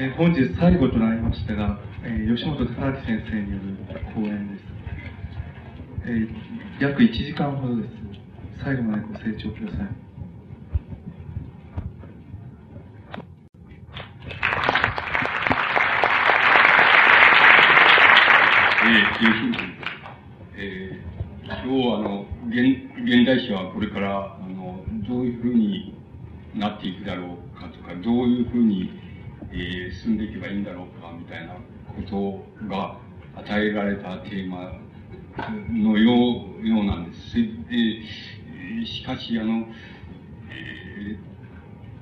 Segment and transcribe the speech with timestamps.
[0.00, 3.76] えー、本日最後となりましたが、えー、吉本隆明先生による
[4.14, 4.64] 講演です。
[6.06, 6.28] えー、
[6.80, 7.90] 約1時間ほどです。
[8.62, 9.88] 最後までご清聴ください。
[18.86, 19.78] えー、吉本
[20.58, 22.54] えー、今日あの現
[23.02, 24.78] 現代史はこれからあの
[25.08, 25.92] どういうふうに
[26.54, 29.07] なっていくだろうかとかどういうふうに、
[29.52, 32.98] えー、進んでいけばいいんだろうかみたいなことが
[33.36, 34.72] 与えられたテーマ
[35.70, 37.34] のようようなんです。
[37.68, 39.66] でしかしあの、
[40.50, 41.18] え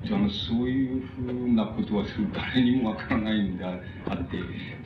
[0.03, 4.37] ー、あのそういうふうなことは誰にもわからないのであって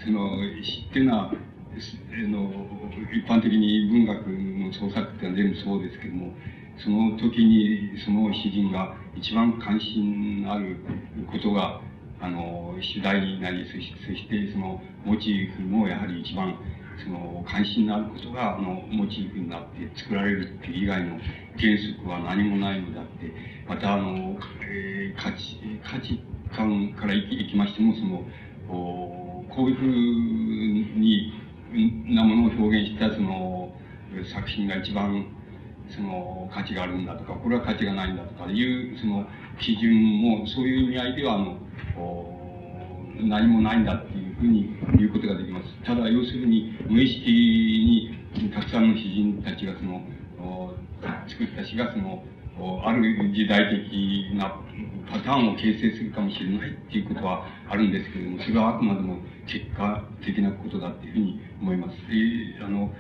[0.04, 1.32] その知っていうの
[3.14, 6.34] 一般的に文学の創作ってのは全部そうですけども
[6.78, 10.78] その時にその詩人が一番関心ある
[11.32, 11.82] ことが
[12.22, 13.72] あの主題なりそ
[14.14, 16.56] してそのモチーフもやはり一番
[17.04, 21.18] その関心のあることがあのモチーフになって作られるっていう以外の
[21.58, 23.34] 原則は何もないのであって
[23.68, 24.38] またあの、
[24.70, 26.22] えー、価値価値
[26.56, 28.24] 観からいきましてもその
[28.68, 31.34] こういうふうに
[32.16, 33.74] なものを表現したその
[34.32, 35.26] 作品が一番
[35.90, 39.26] その価値があるんだとかこれは価値がないんだとかいうその
[39.60, 41.58] 基準もそういう意味合いではあの
[43.24, 45.66] 何もないんだっていうふうに言うことができます。
[45.86, 50.02] ただ要するに無意識にたくさんの詩人たちがその
[51.28, 52.24] 作った詩がその
[52.84, 54.60] ある時代的な
[55.10, 61.96] パターンを形成するかもしれないっていうことはあるんですけれども、それはあくまでも結果的なことだっていうふうに思います。
[62.08, 62.94] で、あの、こ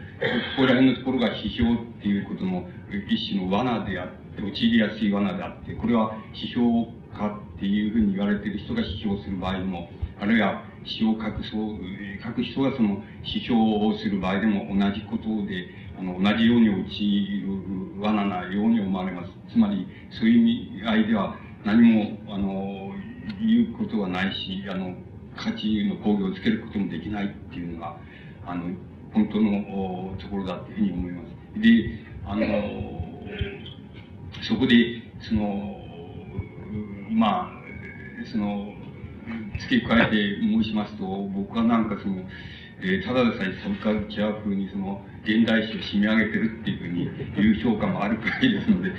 [0.57, 2.67] こら辺のところが批評っていうことの
[3.09, 15.67] 一種の罠であって、陥りやすい罠であって、これは批評家っていうふうに言われている人が批評する場合も、あるいは詩を書く書く人がその批評をする場合でも同じことで、
[15.99, 19.31] あの、同じように陥る罠なように思われます。
[19.51, 21.35] つまり、そういう意味合いでは
[21.65, 22.91] 何も、あの、
[23.39, 24.95] 言うことはないし、あの、
[25.35, 27.97] 価値の工業をつけることもできないっていうのが、
[28.45, 28.63] あの、
[29.13, 31.21] 本当のところだっていうふうに思いま
[31.55, 31.61] す。
[31.61, 31.89] で、
[32.25, 32.45] あの、
[34.43, 35.80] そこで、その、
[37.11, 38.73] まあ、その、
[39.59, 42.23] 付け加えて申しますと、僕はなんかその、
[42.81, 48.91] えー、ただでさえサブカルチャー風にその、現代史を締め上げてるっていうふうに言う評価もあるくらいですので、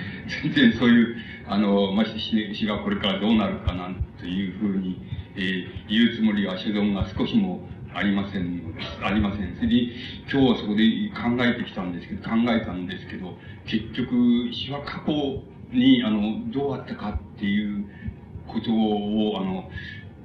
[0.43, 1.17] 全然そういう、
[1.49, 5.01] あの、まして詩がこれからどうなるかなんていうふうに、
[5.35, 8.63] えー、言うつもりは所存が少しもありません。
[9.03, 9.57] ありません。
[9.57, 9.83] それで、
[10.31, 13.37] 今日はそこで考えてきたんですけど、考えたんですけど、
[13.67, 17.85] 結局、詩は過去に、あの、どうあったかっていう
[18.53, 19.69] ことを、あの、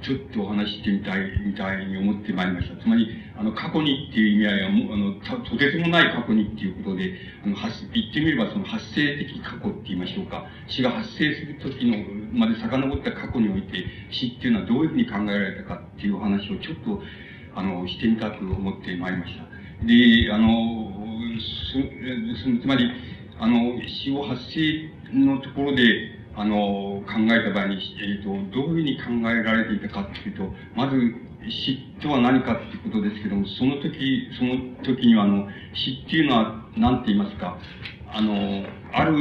[0.02, 2.82] ちょっとお話してみたい、みたいに思ってまいりました。
[2.82, 10.46] つまり、あの、過去にっていう意味合いは、もう、あの、とてつもない過去にっていうことで、あの、発、言ってみればその発生的過去って言いましょうか。
[10.68, 11.98] 死が発生する時の、
[12.32, 17.02] まで遡った過去において、死っていうのはどういうふうに考えられたかっていう話をちょっと、
[17.56, 19.48] あの、してみたく思ってまいりました。
[19.86, 20.94] で、あの、
[21.40, 22.92] す、つまり、
[23.40, 31.16] あの、死を発生のところで、あの、考えた場合に、えっ、ー、と、どういうふうに考えられていたかっていうと、まず、
[31.50, 37.58] 死とは何かっていうことですけども、その時、その時には、あの、死っていうのは、何て言いますか、
[38.14, 39.18] あの、ある、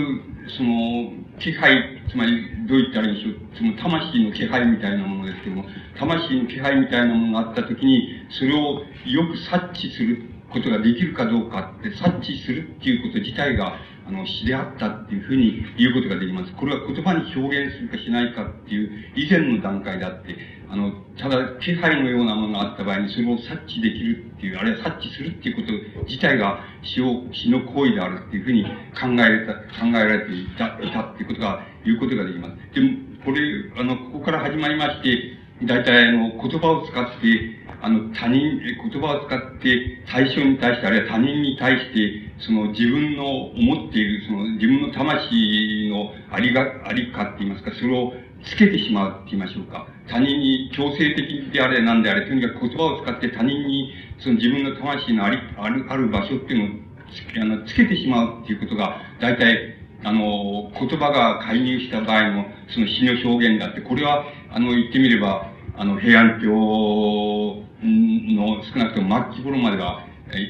[0.59, 5.65] その、気配、つまり、どう言ったらいいんでしょう、その魂の気配みたいなものですけども、
[5.99, 13.78] 魂の気配みたいなものがあった時に、それをよく察知することができるかどうかって、察知するっていうこと自体が、
[14.09, 16.53] あの、詩であったっていうふうに言うことができます。
[16.53, 20.37] これは言葉に表現するかしないかっていう以前の段階であって、
[20.71, 32.75] あの、ただ気配のようなものがあった場合にそれを察知できるっていう、あるいは察知するっていうこと自体が詩を、詩の行為であるっていうふうに考えられた、考えられていた、いたっていうことが、言うことができます。
[32.75, 32.91] でも、
[33.25, 33.41] これ、
[33.77, 48.12] あの、ここから始まりまして、大体あの、言葉を使って、あの、他人、言葉を使って対象に対して、あるいは他人に対して、その自分の思っている、その自分の魂のありが、ありかって言いますか、それを
[48.44, 49.87] つけてしまうって言いましょうか。
[50.08, 56.87] 他人に強制的であれなんであれ、とにかく言葉を使って他人に、その自分の魂のあり、ある、ある場所っていうのを
[57.40, 66.49] あのつけてしまうっていうことが、大体、あの、言葉が介入した場合の、その詩の表現だって、これは、あの、言ってみれば、あの、平安京
[67.82, 70.06] の少なくとも末期頃までは、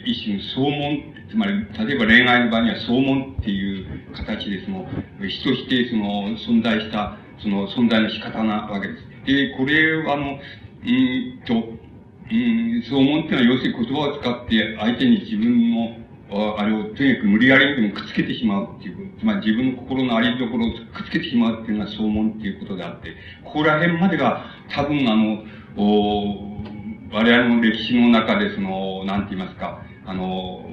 [0.06, 4.86] 一種総門、つまり、例えば恋愛の場合には総門っていう形で、その、
[5.28, 9.04] 人としてその存在した、その存在の仕方なわけです。
[9.26, 10.38] で、これはあの、
[10.84, 11.54] うんと、
[12.30, 23.14] うん、そう思っていうのは、要するに言葉を使って相手に自分の、あれをとにかく無理やりにもくっつけてしまうっていうこと、つまり自分の心のありどころをくっつけてしまうっていうのがそう思うっていうことであって、
[23.44, 25.44] ここら辺までが多分あの、
[25.76, 26.56] お
[27.12, 30.64] 我々の歴史の中でその、なんて言いますか、あの、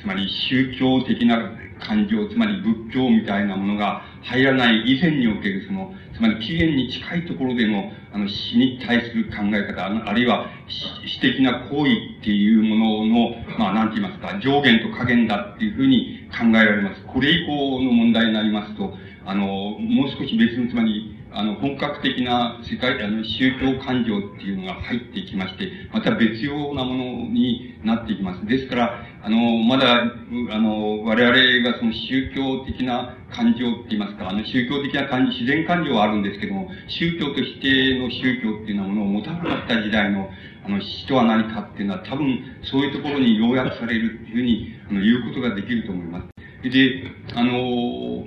[0.00, 1.38] つまり宗教的な
[1.78, 17.02] 感情、つまり仏教みたいなものが入らない以前におけるその、つまり起源に近いところでの、あの、死に対する考え方、あるいは死的な行為っていうものの、まあ、なんて言いますか、上限と下限だっていうふうに考えられます。
[17.06, 18.92] これ以降の問題になりますと、
[19.24, 19.46] あの、
[19.78, 28.46] もう少し別の、つまり、あの、本格的な世界、あの、宗教感情っていうのが入ってきまして、また別様なものになっていきます。
[28.46, 40.28] ですから、あの、まだ、あの、我々がその宗教的な感情って言いますか、あの、宗教的な感情、自然感情はあるんですけども、宗教としての宗教っていうようなものを持たなかった時代の、
[40.64, 46.68] あの、死とは何かっていうのは多分、そういうところに要約されるっていうふうに、あの、言うことができると思います。
[46.68, 47.04] で、
[47.34, 48.26] あの、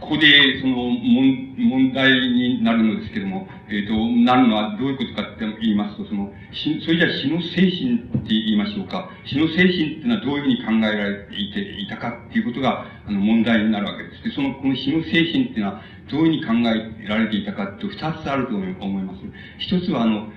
[0.00, 3.94] ここで、その、問題になるのですけども、えっ、ー、と、
[4.24, 9.10] なるのはどういうことかって言いますと、その、それじゃ死の精神って言いましょうか。
[9.26, 14.24] 死の精神っていうのはどういうふうに考えられていていたかっていうことが、あの、問題になるわけです。
[14.24, 16.70] で、その、この死の精神っていうのは、どういうふうに考
[17.04, 19.20] えられていたかって二つあると思います。
[19.58, 20.28] 一つは、あの、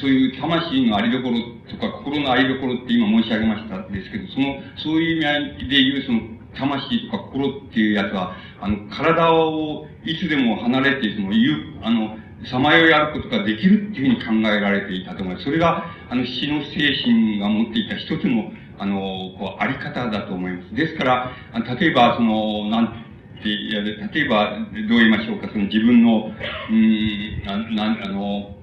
[0.00, 6.20] そういう魂のありどころとか心のありどころって今申し上げましたですけど、その、そういう意味合いで言うその
[6.54, 12.16] 魂とか心っていうやつは、あの、体をいつでも離れて、その、言う、あの、
[12.46, 15.44] さまよい歩くことができるっていうふうに考えられていたと思います。
[15.44, 20.74] それが、あの、死の精神が持っていた一つの、あの、こう、あり方だと思います。
[20.74, 21.32] ですから、
[21.78, 23.04] 例えば、その、なん
[23.42, 24.56] て、いや、例えば、
[24.88, 26.30] どう言いましょうか、その自分の、
[26.70, 27.58] うん、な、
[27.94, 28.54] な、あの、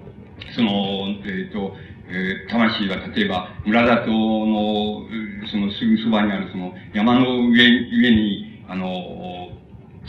[0.56, 0.70] その、
[1.26, 1.76] えっ、ー、と、
[2.12, 5.06] えー、魂は例えば、村里の、
[5.52, 8.88] そのすぐそばにあるその山の上、上に、あの、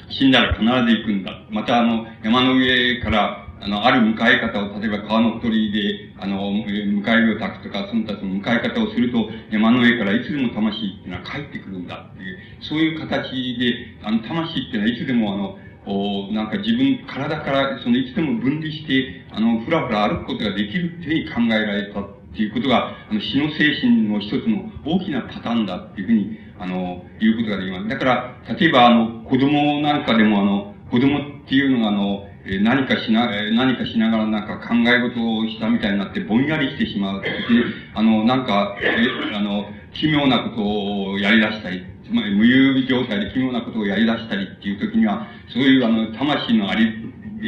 [0.08, 1.42] 死んだら必ず行くんだ。
[1.50, 27.88] またあの、山の上から、あの、ある迎え方を、例えば川のほとりで、あの、迎え火を焚くとか、その他その迎え方をすると、山の上からいつでも魂っていうのは帰ってくるんだっていう、そういう形で、あの、魂っていうのはいつでもあの、おなんか自分、体から、そのいつでも分離して、あの、ふらふら歩くことができるっていうふうに考えられたっていうことが、あの、死の精神の一つの大きなパターンだっていうふうに、あの、言うことができます。
[27.88, 32.26] だから、例えば、あの、子供なんかでも、あの、子供っていうのが、あの、
[32.62, 37.22] 何かしな、何かしながらなんか考え事をしたみたいになってぼんやりしてしまう。
[37.94, 38.76] あの、なんか、
[39.34, 46.92] あの、奇妙なことをやり出したり、つまり無遊状態で奇妙なことをやり出したりっていう時には、そういうあの、魂のあり、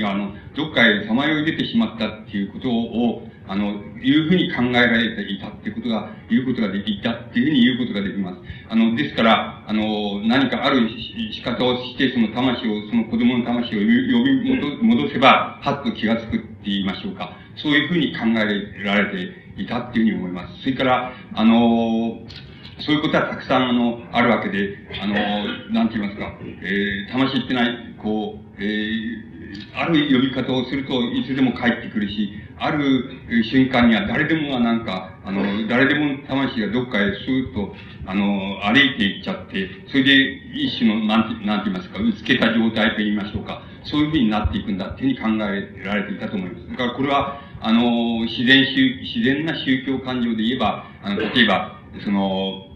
[0.04, 8.38] あの、どっかへさまよい出てしまったっていうことを、あの、いうふうに考えられていたってことが、言うことができたっていうふうに言うことができます。
[8.68, 10.88] あの、ですから、あの、何かある
[11.32, 13.84] 仕方をして、その魂を、その子供の魂を呼
[14.24, 17.36] び戻せば、はっと気がつくって言いましょうか。
[17.56, 20.62] そういうふうに考えられていたっていうふうに思います。
[20.62, 22.20] それから、あの、
[22.80, 25.14] そういうことはたくさん、あの、あるわけで、あの、
[25.72, 29.32] なんて言いますか、えー、魂ってない、こう、えー、
[29.74, 37.74] ある呼び方をするといつでも帰ってくるし、ある瞬間には誰でもがなんか、あの、誰でも魂がどっかへスーッと、
[38.06, 40.14] あの、歩いていっちゃって、それで
[40.54, 43.62] 一種の、なんて、なんて言いますか、うつけた状態と言いましょうか。
[43.84, 46.70] そういうふうになっていくんだっていうふうに考えられていたと思います。
[46.70, 52.69] だからこれは、あの、自然宗、自然な宗教感情で言えば、あの、例えば、その、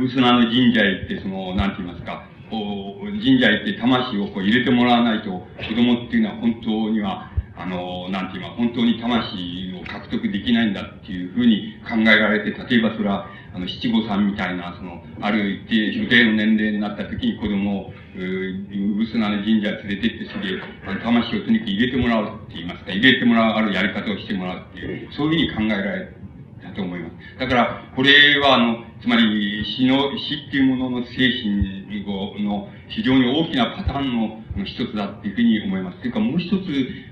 [0.00, 26.21] ブスナの神社へ行って、その、なんて言いますか、神社へ行って魂をこう入れてもらわないと、子供っていうのは本当には、あの、なんていうか、本当に魂を獲得できないんだっていうふうに考えられて、例えばそれは、あの、七五三みたいな、その、ある一定、所定の年齢になった時に子供を、ううすなの神社連れてって、それで、あの、魂をとにかく入れてもらうって言いますか、入れてもらう、あるやり方をしてもらうっていう、そういうふうに考えられ
[26.74, 27.38] と思います。
[27.38, 31.12] だから、これは、あの、つまり、死の、死っていうものの精
[31.42, 34.16] 神の非常に大きなパターン
[34.56, 35.98] の一つだっていうふうに思います。
[36.00, 36.54] というか、もう一つ、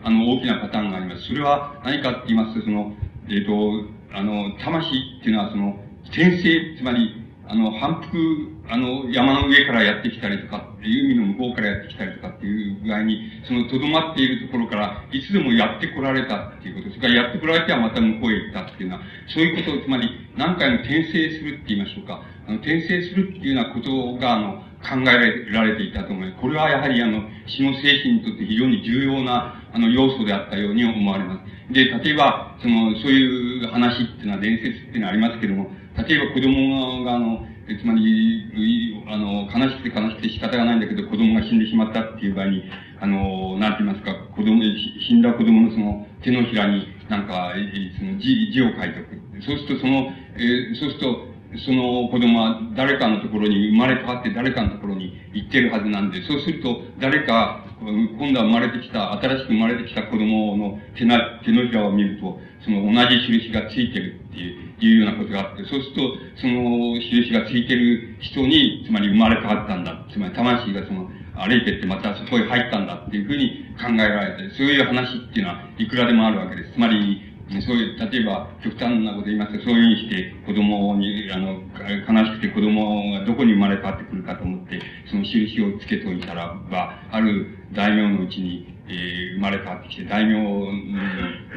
[0.05, 1.26] あの、大きなパターンがあります。
[1.26, 2.95] それは何かって言いますと、その、
[3.29, 7.20] えっ、ー、と、あの、魂っていうのは、その、転生、つまり、
[7.50, 19.02] あの、反復、あの、山の上からやってきたりとかっていう意味の向こうからやってきたりとかっていう具合に、その、とどまっているところから、いつでもやってこられたっていうこと、それからやってこられてはまた向こうへ行ったっていうのは、
[19.35, 22.23] そういうことを、つまり、何回も転生するって言いましょうか。
[22.47, 26.40] あの、転生するっていうようなことが、あの、考えられていたと思います。
[26.40, 31.73] これはやはりあの、死の精神にとって非常に重要な、あの、要素であったように思われます。
[31.73, 37.47] で、例えば、その、そういう話っていうのは伝説っていうのはありますけども、例えば子供が、あの、
[37.79, 42.65] つまり、あの、悲しくて悲しくて仕方がないんだけど、子供が死んでしまったっていう場合に、
[43.01, 47.53] あの、なんて言いますか、子供、死んだ子供のその手のひらになんか、
[47.99, 49.43] その字、字を書いておく。
[49.43, 51.31] そうするとその、えー、そうすると、
[51.67, 70.07] その子供は誰かのところに生まれ変わって誰かのところに行ってるはずなんで、そうすると誰か、今度は生まれてきた、新しく生まれてきた子供の手な手のひらを見ると、その同じ印がついてるっていうようなことがあって、そうすると、その印がついてる人に、つまり生まれ変わったんだ。
[70.13, 76.73] つまり魂がその、歩いてってまたそこへ入ったんだっていうふうに考えられて、そういう話っていうのはいくらでもあるわけです。
[76.75, 77.31] つまり、
[77.67, 81.63] そういう、例えば、極端なこと言いますと、そういうふうにして子供に、あの、
[82.07, 90.71] 悲しくて子供がどこに生まれ変わってくるかと思って、その印をつけておいたらば、ある大名のうちに、えー、生まれ変わってきて、大名の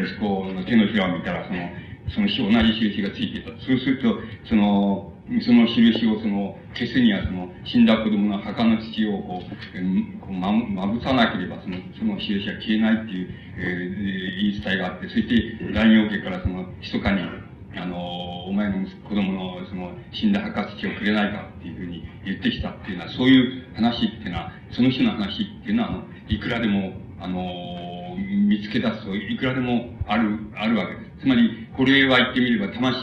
[0.01, 1.60] 息子の手のひらを見たら、その、
[2.10, 3.50] その同じ印がついていた。
[3.63, 17.22] そうすると、その、その印をその、消すにはその、死んだ子供の墓の土をこう、こうま、まぶさなければその、その印は消えないっていう、えー、言い伝えがあって、そして大名家からその、密かに、
[17.75, 27.39] あの、お前の子供のその、死んだ墓土をくれないかっていうふうに言ってきたっていうのは、そういう話っていうのは、その日の話っていうのは、あの、いくらでも、あの、
[28.17, 31.12] 見つけ出すといくらでもある、あるわけです。
[31.24, 33.00] つまり、これは言ってみれば魂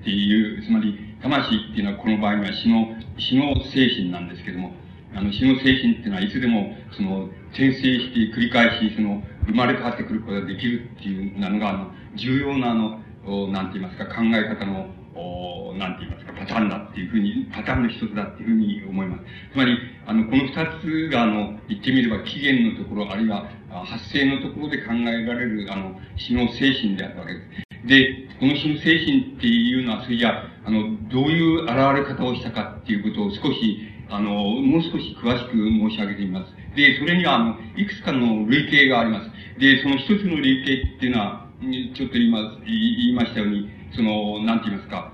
[0.00, 4.72] っていう、つまり、魂っていうのはこの場合には死の、死の精神なんですけども、
[5.14, 13.00] あの、死の精神っていうのはいつでも、その、転生して繰り返し、その、生まれ変わってくることができるっていうなのが、あの、重要な、あの、
[13.48, 19.24] なんて言いますか、考え方の、おなんて言いますか、パターンだっていうふうに、パターンの一つだっていうふうに思います。
[19.52, 23.48] つまり、あの、この二つが、あの、言ってみれば起源のところ、あるいは
[23.82, 27.64] 発生のところで考えられる、あの、死の精神であるわけです。
[27.86, 33.78] で、この死の精神っていうのは、それじゃ、あの、どういう現れ方をしたかっていうことを少し、
[34.08, 36.52] あの、もう少し詳しく申し上げてみます。
[36.76, 39.30] で、それには、あの、いくつかの類型があります。
[39.58, 41.46] で、その一つの類型っていうのは、
[41.94, 45.12] ちょっと今、言いましたように、その、なんて言いますか、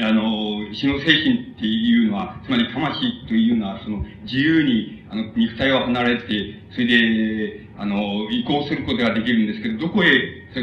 [0.00, 10.10] あの、死の精神っていうのは、つまり魂というのは、その、自由に、あの、肉体を離れて、それで、あの、移行することができるんですけど、どこへ、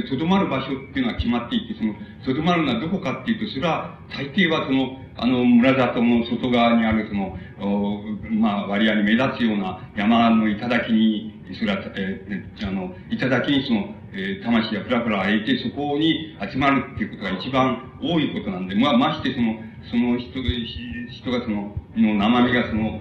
[0.09, 1.95] とどまる場所っていうのは決まっていて、その、
[2.25, 7.37] とどまるのはどこかっていうと、それは、大抵はその、あの、村里の外側にある、その、
[8.31, 19.55] まあ、割合に目立つような山の頂に、それは、えー、あの、頂にその、えー、魂がふらふら空いて、そこに集まるっていうことが一番多いことなんで、まあ、ましてその、
[19.89, 22.99] その人、人がその、の生身がその、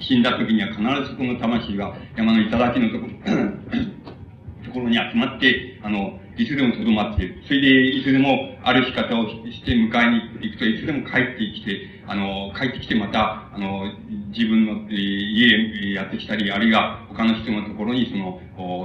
[0.00, 3.12] 死んだ時には必ずこの魂が山の頂のところ、
[4.64, 7.42] ところに集まって、あの、いつでもとどまっている。
[7.46, 13.90] それで、いつでもある仕方をして迎えに行くと、いつでも帰ってきて、あの、帰ってきてまた、あの、
[14.36, 18.40] 自分の、家へやってきたり、あるいは他の人のところにその、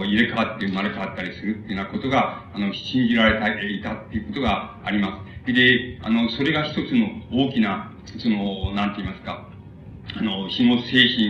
[0.05, 5.53] 入れ替わって生まれ変わったりするっていうようなことが、あの、信じられていたっていうことがあります。
[5.53, 9.50] で、あの、それが一つの大きな、その、なんて言いますか、
[10.17, 11.27] あの、死の精神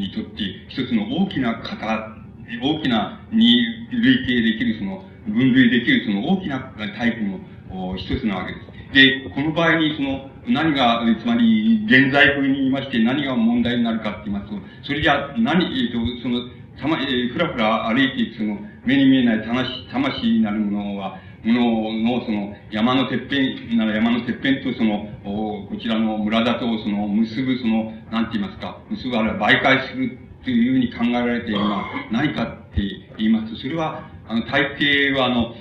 [0.00, 2.16] にとって一つの大きな型、
[2.62, 6.60] 大きなに類型できるその、分類できるその大きな
[6.96, 8.74] タイプの一つなわけです。
[8.94, 16.46] で、この場合にその、何が、つまり、現在風に言いまして何が問題になるかって言いますと、それじゃ何、えっ、と、その、
[16.80, 21.18] たま、えー、ふらふら歩いていくその、目に見えない魂、魂なるものは、
[21.52, 32.82] のの、その、山のてっぺんなら山のてっぺんとその、こちらの村だとその、結ぶその、なんて言いますか、結ぶあるいは媒介するというふうに考えられているのは何かって
[33.18, 35.54] 言いますと、それは、あの、大抵はあの、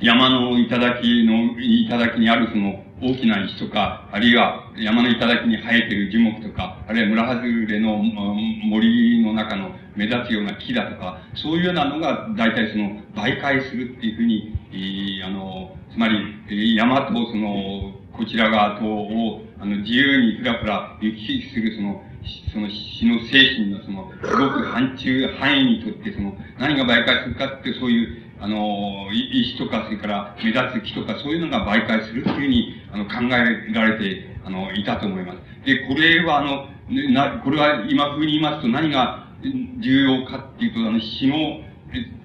[0.00, 22.02] 山の頂の、頂にあるその、大きな石とか、あるいは山の頂に生えてる樹木とか、あるいは村外れの森の中の目立つような木だとか、そういうようなのが大体その媒介するっていうふうに、えー、あの、つまり、山とその、こちら側とを、あの、自由にふらふら行き来するその、
[22.52, 35.38] その死の精神のその、すごく範疇、範囲にとってその、何が媒介するかってそういう、あの、石とか、それから目立つ木とか、そういうのが媒介するっていうふうに、あの、考えられて、あの、いたと思います。
[35.66, 36.68] で、これは、あの、
[37.12, 39.28] な、これは今風に言いますと何が
[39.80, 41.60] 重要かっていうと、あの、死の、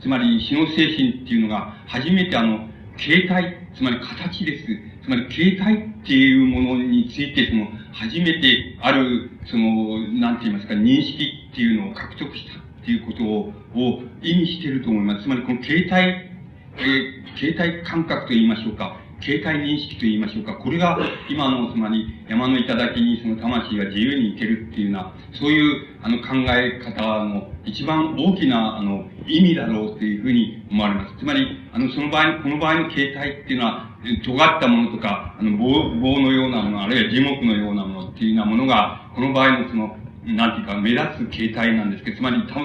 [0.02, 2.68] つまり死の精神っていうのが、初めてあの、
[2.98, 4.66] 形態、つまり形です。
[5.04, 15.24] つまり形態っていうものについて、その、初めてある、その、なんて言いますか、認識っていうのを獲得したっていうことを、を意味していると思います。
[15.24, 16.30] つまりこの形態、
[16.78, 19.05] えー、形態感覚と言いましょうか。
[19.22, 20.56] 形態認識と言いましょうか。
[20.56, 20.98] これが
[21.30, 31.18] 今の、つまり山の頂にその魂が自由に行けるっていうような、そういうあの考え方の一番大きなあの意味だろうというふうに思われます。
[31.18, 33.90] つまり、あの、その場合、この場合の形態っていうのは、
[34.24, 42.62] 尖ったものとか、あの棒、棒のようなもの、あるいは樹木のようなものっていうようなものが、この場合のその、なんていうか、目立つ形態なんですけど、つまり、た、た、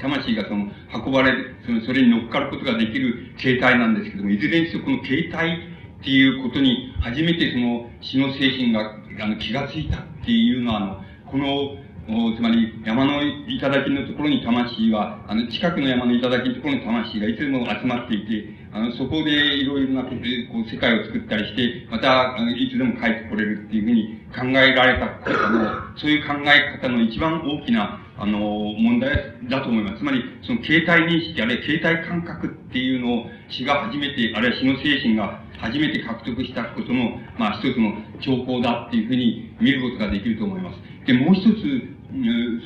[0.00, 1.32] 魂がその、運ばれ、
[1.66, 5.71] その、それに乗っかることができる形態なんですけども、いずれにせよこの形態
[6.02, 29.98] っていうことに、初めてその、死の精神が、あの、気がついたっていうのは、あの、この、つまり、山の頂のところに魂は、あの、近くの山の頂のところに魂がいつでも集まっていて、あの、そこでいろいろなことで、こう、世界を作ったりして、また、あの、いつでも帰ってこれるっていうふうに考えられた方の、そういう考え方の一番大きな、あの、問題だと思います。
[29.98, 40.78] つまり、その形態認識、あるいは形態感覚っていうのを死が初めて、あるいは死の精神が初めて獲得したことの、まあ一つの兆候だっていうふうに見ることができると思います。
[41.06, 41.52] で、もう一つ、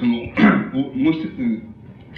[0.01, 0.15] その、
[0.97, 1.77] もう一つ、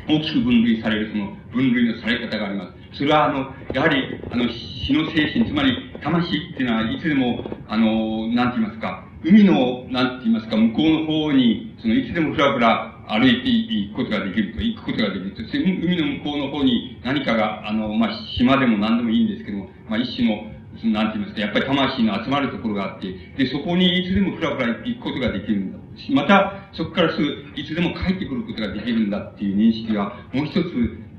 [0.08, 2.98] 大きく分類されるその分類のされ方があります。
[2.98, 15.42] それは、あの、やはり、あの、死の精神、つまり、魂っていうのは、いつでも、あの、なんて言いますか、海の、なんて言いますか、向こうの方に、その、いつでもふらふら歩いていくことができると、行くことができると。
[15.42, 25.78] 海の向こうの方に何かが、あの、まあ、島でも何でもいいんですけども、まあ、一種の、なんて言いますか、やっぱり魂の集まるところがあって、で、そこにいつでもふらふら行くことができるんだ。
[26.10, 30.62] また、そこからすぐ、いつでも帰ってくることができるんだっていう認識が、もう一つ、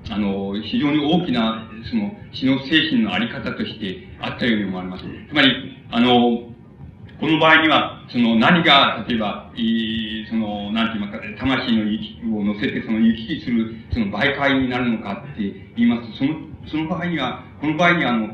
[0.09, 5.03] あの、非常に大きな、その、死の精神のあり方としてあったように思われます。
[5.03, 5.51] つまり、
[5.91, 6.49] あの、
[7.19, 15.41] この場合には、その何が、例えば、いその、なんて言いますか、魂の行きを乗せて、その行き来する、その媒介になるのかって
[15.75, 16.35] 言いますと、その、
[16.65, 18.29] その場合には、この場合には、あの、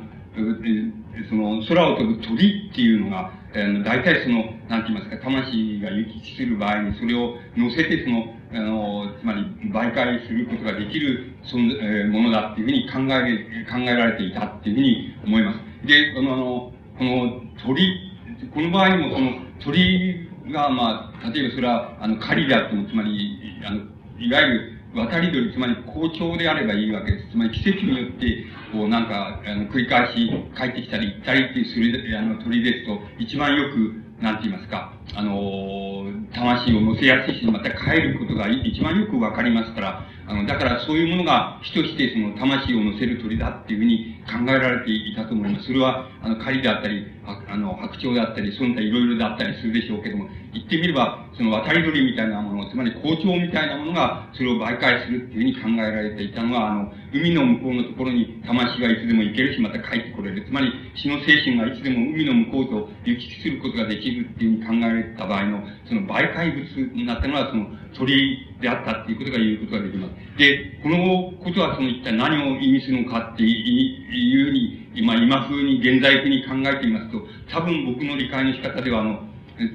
[1.29, 15.87] その、空を飛ぶ鳥っていうのが、あの、大体その、なんて言いますか、魂が行き来する場合に、それを乗せて、その、あの、つまり、媒介することができる、その、えー、ものだっていうふうに考え、考えられていたっていうふうに思います。
[15.87, 18.11] で、あの、この鳥、
[18.53, 19.31] この場合にもその
[19.63, 23.81] 鳥が、まあ、例えばそれは、あの、狩りであっても、つまり、あの、
[24.19, 27.31] いわゆる、渡り鳥、つまり好調であればいいわけです。
[27.31, 45.65] つまり季節によって、こうなんか、あの、繰り返し帰ってきたり行ったりっていうする、あの、鳥ですと、一番よく、なんて言いますか、あの、魂を乗せやすいし、また帰ることが一番よくわかりますから、あの、だからそういうものが主としてその魂を乗せる鳥だっていうふうに考えられていたと思います。
[45.67, 60.45] それは、あの、狩りであったり、あの、白鳥であったり、その他いろいろだったりするでしょうけども、言ってみれば、その渡り鳥みたいなもの、つまり校長みたいなものが、それを媒介するっていうふうに考えられていたのは、あの、海の向こうのところに魂がいつでも行けるし、また帰ってこれる。
[60.45, 70.37] つまり、死の精神がいつでも海の向こうと行き来することができるっていうふうに考えられた場合の、その媒介物になったのは、その鳥であったっていうことが言うことができます。
[70.37, 79.19] で、このことはその一体何を意味するのかっていうふうに、今、今風に、現在風に考えてみますと、多分僕の理解の仕方では、あの、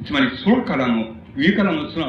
[0.06, 2.06] つまり空からの、上からの空、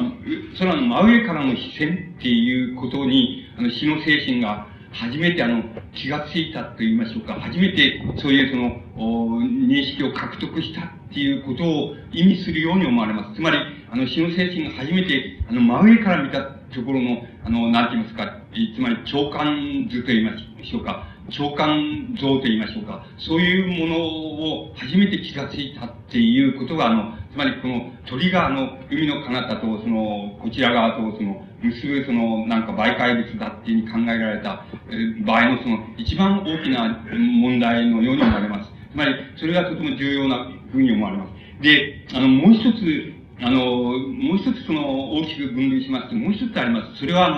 [0.57, 13.35] 空の真上からの視線っていうことに、あの、死の精神が初めてあの、気がついたと言いましょうか、初めてそういうその、認識を獲得したっていうことを意味するように思われます。
[13.35, 13.57] つまり、
[13.89, 18.37] あの、死の精神が初めて、あの、真上から見たところの、あの、なんて言いますか、
[18.75, 38.71] つまり、長官図と言いましょうか、長官像と言いましょうか、そういうものを初めて気がついたっていうことが、あの、つまりこの鳥があの、海の彼方と、その、こちら側と、その、結ぶその、なんか媒介物だっていうふうに考えられた、え場合のその、一番大きな問題のように思われます。
[38.91, 41.63] つまり、それがとても重要なふうに思われます。
[41.63, 43.10] で、あの、もう一つ、
[43.43, 46.99] あの、もう一つその、大きく分類しますと、もう一つあります。
[46.99, 47.29] それはあ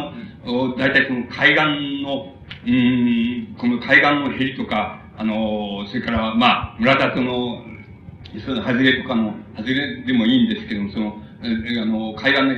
[0.45, 2.35] の、大体その海岸の、
[2.67, 7.63] うん、この海岸のヘリとか、あの、それから、まあ、村田との、
[8.45, 12.49] その、外れとかの、外れでもいいんですけども、その、あの、海岸の、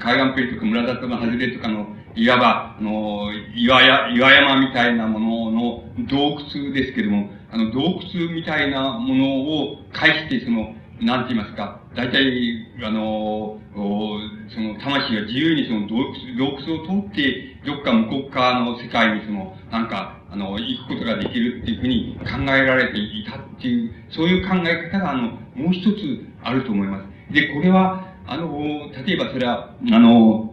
[0.00, 25.22] 海岸ペリとか村田との外れとかの、いわば、あの、岩や、岩山みたいなものの洞窟ですけども、あの、洞窟みたいなものを介して、その、なんて言いますか、大体、あの、その、魂が自由にその洞窟、洞窟を通って、どっか向こう側の世界にその、なんか、あの、行くことができるっていうふうに考えられていたっていう、そういう考え方が、あの、
[25.54, 27.34] もう一つあると思います。
[27.34, 28.58] で、これは、あの、
[29.06, 30.52] 例えばそれは、あの、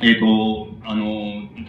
[0.00, 1.04] えっ、ー、と、あの、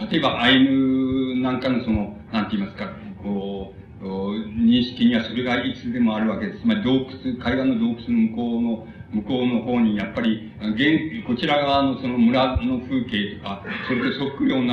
[0.09, 2.89] 例えばアイヌなんかのその、なんて言いますか、
[3.21, 6.61] こう、認識にはそれがいつでもあるわけです。
[6.61, 14.67] つまり洞窟、海岸の洞窟の向こうの、向こうの方に、やっぱり、現、こちら側のその村の風景とか、それとそっくり同じ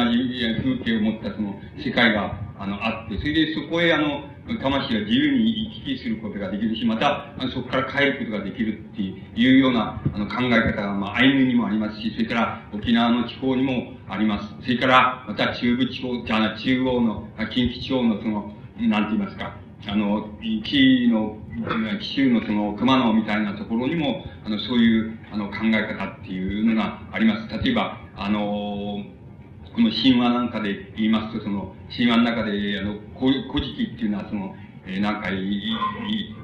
[0.62, 4.24] 風景を持ったその世界が、あの、あって、それでそこへあの、
[4.58, 14.64] 魂が自由に行き来することができるし、また、そこから帰ることができるっていうようなあの考え方が、まあ、アイヌにもありますし、それから沖縄の地方にもあります。
[14.64, 18.52] それから、また中部地方、じゃあ、中央の、近畿地方のその、
[18.88, 21.38] なんて言いますか、あの、紀の、
[22.00, 27.64] 紀州のその熊野みたいなところにも、あの、そういう、あの、考え方っていうのがあります。
[27.64, 28.40] 例えば、あの、
[29.74, 34.54] この神話なんかで言いますと、その、神話の中で、あの、古事記っていうのは、その、
[34.86, 35.76] えー、なんか、い、い、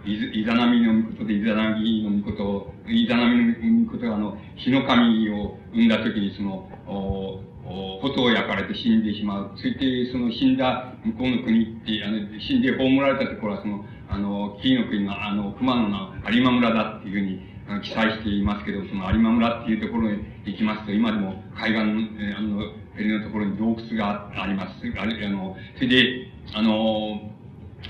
[0.07, 9.50] い、いざなみの御事で、いざなみの御事、いざなみの御事が、あの、火の神を生んだ時に、その、おことを焼かれて死んでしまう。
[9.57, 21.83] そしてその死んだ向こうの国って、あの、死んで葬られたところはその、あの、紀伊の国の、あの、熊野の有馬村だっていうふうに、記載していますけど、その有馬村っていうところに行きますと、今でも海岸、
[22.20, 22.62] えあの、
[22.96, 24.74] 襟のところに洞窟があります。
[24.98, 27.33] あれ、あの、それで、あの、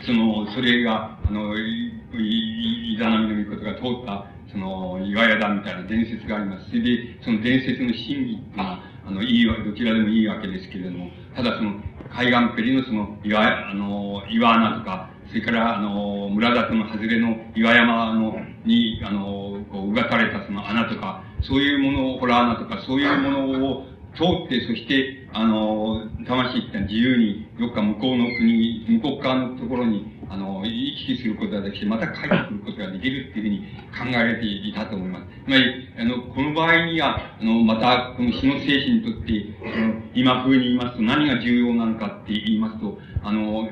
[0.04, 6.70] その、それが、あの、い、い、いざなみの御事が通った、その、岩屋だみたいな伝説があります。
[6.70, 11.74] それで、その伝説の真偽っていうのは、あの、いいわ、どちらでもいいわけですけれども、ただその、
[12.10, 33.60] 海岸ペリのその、岩、あの、岩穴とか、それから、あの、村里の外れの岩山の、に、あの、こう、うがたれたその穴とか、そういうものを、ホラー穴とか、そういうものを通って、そして、あの、魂って自由に、どっか向こうの国、向こう側のところに、あの、行き来することができて、また帰ってくることができるっていうふうに
[33.96, 35.26] 考えられていたと思います。
[35.44, 43.68] つまり、あの、この場合には、あの、また、この死の精神にとって、その、今風に言いますと、何が重要なのかって言いますと、あの、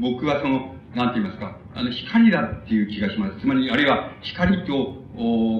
[0.00, 3.40] 僕はその、なんて言いますか、あの、光だっていう気がします。
[3.40, 5.04] つまり、あるいは、光と、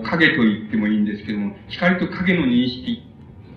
[0.04, 3.07] 影と言ってもいいんですけども、光と影の認識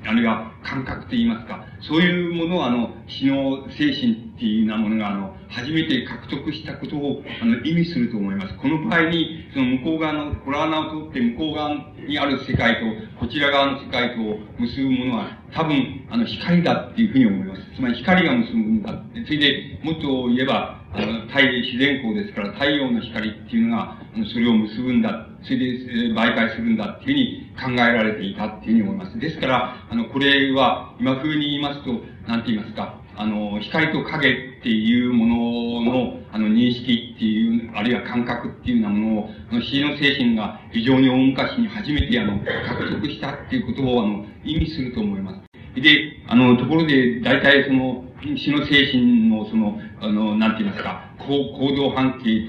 [0.05, 8.55] あるいは感覚と言いますか、そういうものをあの、死の精神っていうようなものがあの、初めて獲得したことをあの、意味すると思います。
[8.57, 11.75] この場合に、その向こう側の、コラ穴を通って向こう側
[12.07, 17.61] にある世界と、こちら側の世界とを結ぶものは、多分、あの、光だっていうふうに思います。
[17.75, 19.03] つまり光が結ぶんだ。
[19.25, 23.97] それで、もっと言えば、あの、太自然光ですから、太陽の光っていうのが、
[24.33, 25.27] それを結ぶんだ。
[25.43, 29.19] それで、媒介するんだっていうふうに考えられていたっていうふうに思います。
[29.19, 31.91] ですから、あの、これは、今風に言いますと、
[32.27, 45.51] なんて言いますか、あの、光と影っていうものの、あの、認識っていう、あるいは感覚っていうようなものを、あの、死の精神が非常に大昔に初めて、あの、獲得したっていうことを、あの、意味すると思います。
[45.79, 48.03] で、あの、ところで、大体その、
[48.37, 52.47] 死の精神の、その、あの、なんて言いますか、行動半径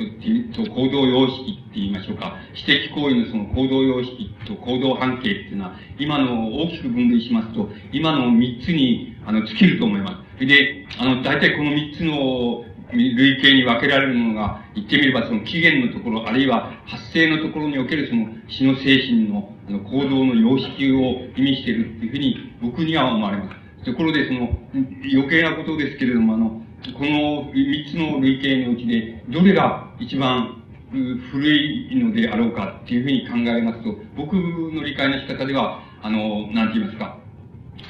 [0.53, 2.37] とと、行動様式って言いましょうか。
[2.55, 10.47] 私的行為のその行動様式と行動半径っていうのは、今の大きく分類しますと、今の三つに、あの、尽きると思います。
[10.47, 23.62] で、あの、大体この三つの類型に分けられるものが、言ってみればその起源のところ、あるいは発生のところにおけるその死の精神のあの行動の様式を意味しているっていうふうに僕には思われます。
[23.85, 24.59] ところでその
[25.13, 26.63] 余計なことですけれども、あの、
[26.99, 37.19] この三つの類型のうちで、どれが一番古いのであろうかっていうふうに考えますと、僕の理解の仕方では、あの、なんて言いますか、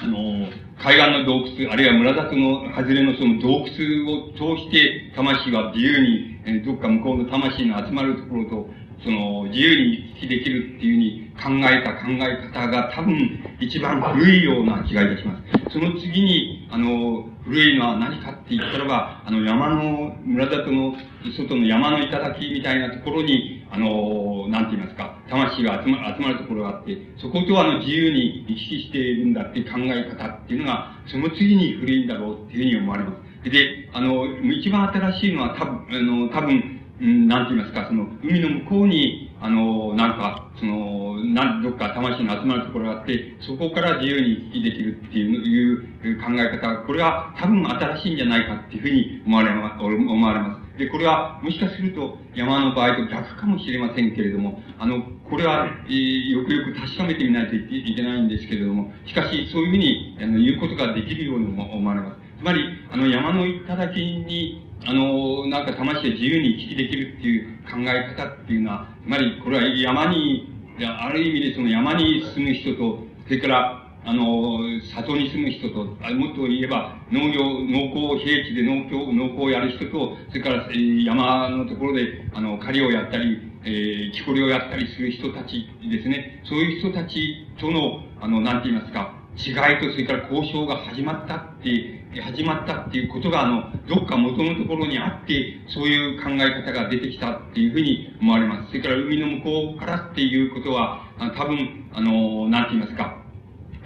[0.02, 0.48] あの、
[0.82, 8.70] 海岸の洞窟、あるいは村里の外れのその洞窟を通して、魂は自由に、どっか向こうの魂の集まるところと、
[9.04, 15.36] その、自由に行き来できるっていうふうに考えた考え方が多分一番古いような気がいたしま
[15.68, 15.72] す。
[15.72, 20.94] その次に、あの、古いのは何かって言ったらば、あの、山の、村里の
[21.36, 33.12] 外の山の頂みたいなところに、あの、なんて言いますか、魂が集ま集まるところがあって、そことあの、自由に行き来しているんだっていう考え方っていうのが、その次に古いんだろうっていうふうに思われま
[33.44, 33.50] す。
[33.50, 50.78] で、あの、一番新しいのは多分、あの、多分、ん、なんて言いますか、その、海の向こうに、あの、なんか、その、なん、どっか魂の集まるところがあって、そこから自由に行き来できるっていういう考え方、これは多分新しいんじゃないかっていうふうに思われます、思われます。
[50.78, 62.22] で、これは、もしかすると、山の場合と逆かもしれませんけれども、あの、これは、えー、よくよく確かめてみないといけないんですけれども、しかし、そういうふうに、あの、言うことができるようにも思われます。
[62.38, 70.48] つまり、あの、山の頂に、あの、なんか魂が自由に行き来できるっていう考え方っていうのは、つまり、これは山に、
[70.80, 74.58] ある意味でその山に住む人と、それから、あの、
[74.94, 86.42] 里に住む人と、もっと言えば、農業、農耕平地で農業、農耕をやる人と、それから、えー、山のところで、あの、狩りをやったり、えー、木こりをやったりする人たちですね。
[86.44, 98.68] そういう人たちとの、あの、なんて言いますか、違いと、それから交渉が始まったって、始まったっていうことが、あの、どっか元のところにあって、そういう考え方が出てきたっていうふうに思われます。
[98.68, 103.22] それから海の向こうからっていうことは、あ多分、あの、なんて言いますか、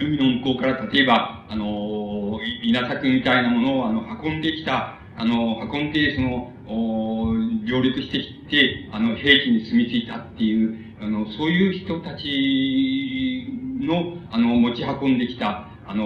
[0.00, 7.32] 海の向こうから例えば、あの、稲作みたいなものを、あの、運んできた、あの、運んで、その、お
[7.64, 13.46] 上陸してきて、あの、兵器に住み着いたっていう、あの、そういう人たち
[13.80, 16.04] の、あの、持ち運んできた、あの、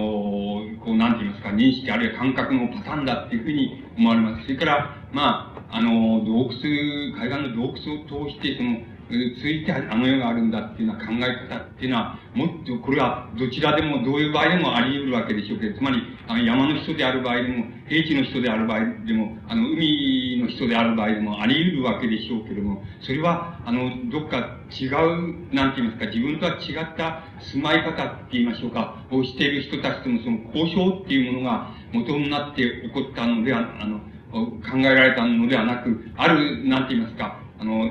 [0.83, 4.43] こう、なんて言いますか、認識あるいは感覚のパターンだっていうふうに思われます。
[4.43, 8.77] それから、まあ、あの、洞窟、海岸の洞窟を通して、その、
[9.11, 15.97] ついてあの世があるんだっていうような考え方っていうのは、もっと、これはどちらでも、どういう場合でもあり得るわけでしょうけど、つまり、
[16.31, 33.99] あの山の人である場合でも、平地の人である場合でも、あの、海の人である場合でもあり得るわけでしょうけれども、それは、あの、どっか違う、なんて言いますか、自分とは違った住まい方って言いましょうか、をしている人たちとのその交渉っていうものが元になって起こったのでは、あの、
[34.31, 37.89] 考えられたのではなく、ある、なんて言いますか、あの、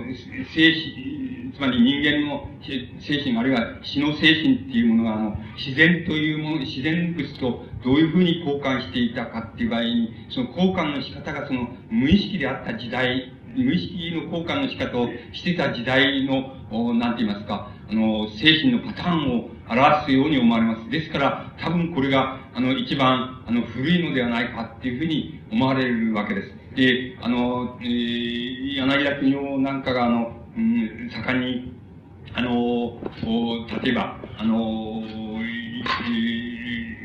[0.55, 2.49] 精神、つまり人間の
[3.01, 20.91] 精神、あるいは死の精神っていうものが、あの、自然というもの、自然物とどういうふうに交換していたかっていう場合に、その交換の仕方がその無意識であった時代、無意識の交換の仕方をしてた時代の、なんて言いますか、あの、精神のパターンを表すように思われます。
[20.91, 26.61] ですから、多分これが、あの、一番、あの、古いのではないかっていうふうに思われるわけです。
[26.77, 31.73] で、あの、えー、柳田国夫なんかが、あの、うん、盛んに、
[32.35, 33.01] あの、
[33.83, 35.03] 例えば、あの、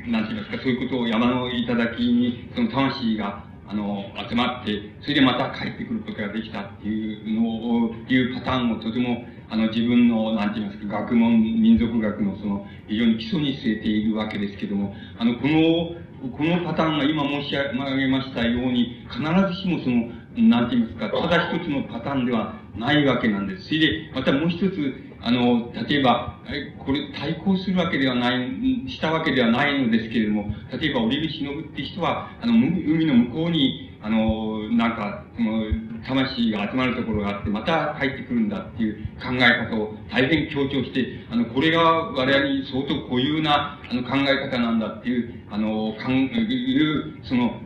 [0.07, 7.49] え、なんて言いますか、そういうことを山の頂に、その魂が、あの、集まって、それでまた帰ってくることができたっていうの
[7.87, 15.95] を、いうパターンをとても、あの、自分の、なんて言いますか、学問、民族学のその、非常に基礎に据えているわけですけども、あの、この、
[16.31, 23.65] このパターンが今申し上げましたように、必ずしもその、なんて言いますか、ただ一つのパターンではないわけなんです。
[23.65, 26.39] それで、またもう一つ、あの、例えば、
[26.85, 35.63] これ対抗するわけではない、したわけではないのですけれども、例えば、折口忍って人は、あの、海の向こうに、あの、なんか、その、
[36.05, 47.59] 魂が集まるところがあって、また帰ってくるんだっていう考え方を大変強調して、あの、これが我々に相当固有な、あの、考え方なんだっていう、あの、かん、いう、その、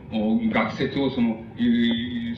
[0.50, 1.44] 学説をその、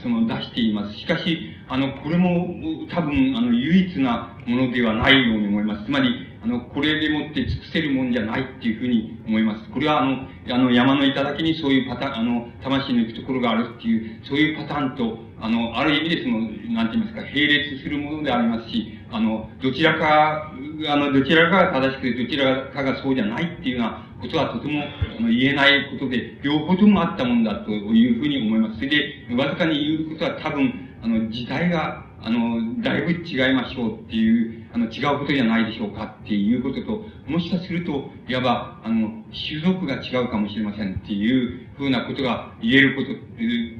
[0.02, 0.98] その、出しています。
[0.98, 1.38] しかし、
[1.68, 2.48] あの、これも
[2.90, 5.84] 多分、あの、唯一なものではないように思います。
[5.86, 6.08] つまり、
[6.42, 9.70] あの、これでもって尽くせるもんじゃないっていうふうに思います。
[9.70, 16.40] これはあの、あの、山の頂にそういうパターン、あの、魂の行くところがあるっていう、そういうパターンと、あの、ある意味でその、
[16.74, 20.52] なんて言いますか、並列するものでありますし、あの、どちらか、
[20.88, 24.84] あの、どちらかが正しくて、どちらかがそうじゃないっていうようなことはとても
[25.28, 28.76] 言えないことで、両方ともあったもんだというふうに思います。
[28.76, 43.08] それで、わずかに言うことは多分、あの、時代が、あの、だいぶ違いましょうっていう、あの、違うことじゃないでしょうかっていうことと、もしかすると、いわば、あの、種族が違うかもしれませんっていうふうなことが言えること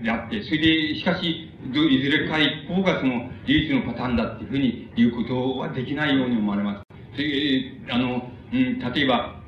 [0.04, 6.82] であって、それで、しかし、どいずれか一方がその、唯一のパターンだっていうふうに言うことはできないように思われます。
[7.14, 9.41] それあの、うん、例えば、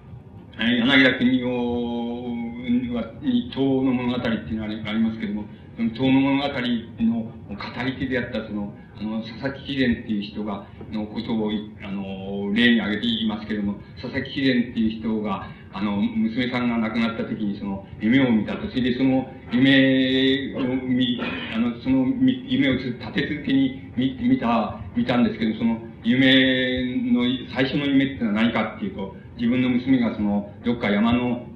[0.57, 11.51] 柳田国夫は、に、東の物語っていうのがありますけれども、東の物語の語り手であったその、あの、佐々木貴殿っていう人が、のことを、
[11.83, 18.69] あの、例に挙げていますけれども、佐々木貴殿っていう人が、あの、娘さんが亡くなった時にその、夢を見たと。
[18.69, 21.19] それでその、夢を見、
[21.53, 22.07] あの、その、
[22.47, 31.47] 夢を立て続けに見、見た、見たんですけど、その、夢の、最初の夢ってのは何かっていうと、自分の娘がその、どっか山の、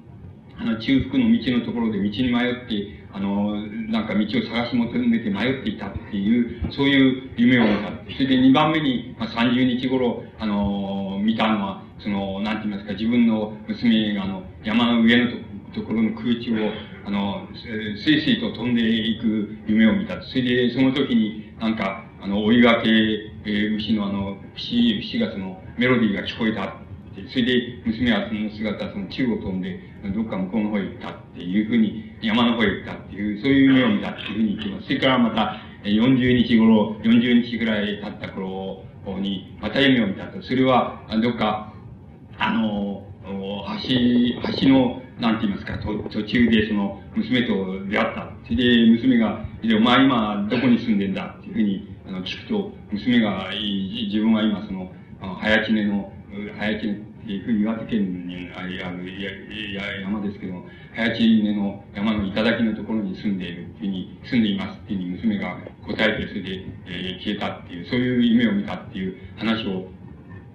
[0.59, 3.55] あの、中腹の道のところで道に迷って、あの、
[3.89, 7.93] なんか道を探し求めて迷っていたっていう、そういう夢を見た。
[8.15, 15.31] それで2番目に、まあ、30日頃、あの、見たのは、その、なんて言いますか、自分の娘が、あの、山の上の
[15.75, 16.71] ところの空中を、
[17.07, 20.21] あの、すいすいと飛んでいく夢を見た。
[20.23, 22.89] それで、その時に、なんか、あの、追いがけ、
[23.77, 26.89] 牛のあの、牛、牛がその、メロディーが聞こえたって
[27.27, 29.81] それで、娘はその姿、その宙を飛んで、
[30.15, 34.87] どっか向こうの方へ行ったっていうふうに、山の方へ行ったっていう、そういう夢を見たっていうふうに言ってます。
[34.87, 38.85] それからまた、40日頃、40日ぐらい経った頃
[39.21, 40.43] に、また夢を見たと。
[40.43, 41.73] それは、どっか、
[42.39, 48.33] あの、橋、橋の、なんて言いますか、途中でその、娘と出会った。
[48.45, 48.57] それ
[48.87, 51.35] で、娘が、お前今、どこに住んでんだ？
[51.39, 54.91] っていうふうに、あの、聞くと、娘が、自分は今、その、
[55.41, 56.11] 早知根の、
[56.59, 60.65] 早知根っていう岩手県にある山ですけど、
[60.97, 69.89] 早知根の山の頂のところに住んでいるっていうふうに、住んでいますっていうふうに娘が答えて、それで、えー、消えたっていう、そういう夢を見たっていう話を、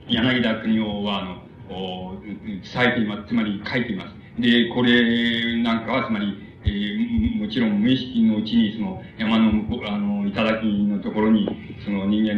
[0.08, 3.28] 柳田国夫は、あの、伝えています。
[3.28, 4.42] つまり書いています。
[4.42, 11.48] で、これなんかは、つまり、えー、もちろん無意識のうちに、その、山の向こう、あの、頂のところに、
[11.84, 12.36] その人間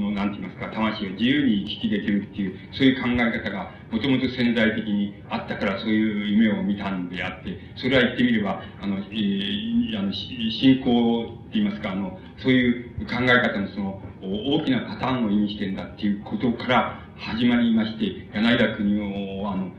[0.00, 19.00] の、なんて言いますか、魂が自由に行き来できるっていう、そういう考え方が、もともと潜在的にあったから、そういう夢を見たんであって、それは言ってみれば、あの、えー、あの、信仰って言いますか、あの、そういう考え方のその、大きなパターンを意味してんだっていうことから始まりまして、柳田国
[19.42, 19.70] を、あの、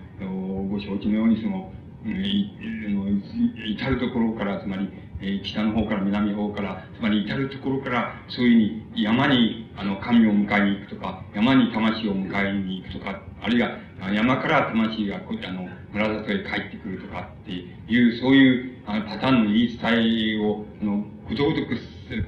[0.70, 1.72] ご承知のようにその、
[2.04, 4.90] 至るところから、つまり、
[5.24, 13.78] え北の方から南の方から、つまり至るところから、そういうふうに山に、あの、神を迎えに行くとか、山に魂を迎えに行くとか、あるいは
[14.14, 21.78] 山から魂がこ、あの、村里へ帰ってくるとかっていう、そういうあのパターンの言い伝えを、あの、ことごとく、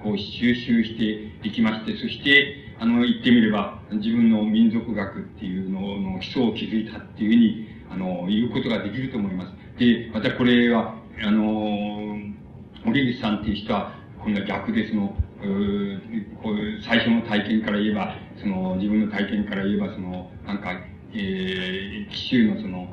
[0.04, 5.82] こう、収集していきまして、そして、あの、言ってみれば、自分の民族学っていうの
[6.14, 9.63] の基礎を築いたっていうふうに、あの、言うことができると思います。
[9.84, 12.18] で、またこれは、あの、
[12.86, 13.94] 森口さんっていう人は、
[14.24, 20.72] 今度は逆でその、うこう最初の体験から言えば、その、自分の体験から言えば、その、なんか、
[21.14, 22.88] えー、紀州のその、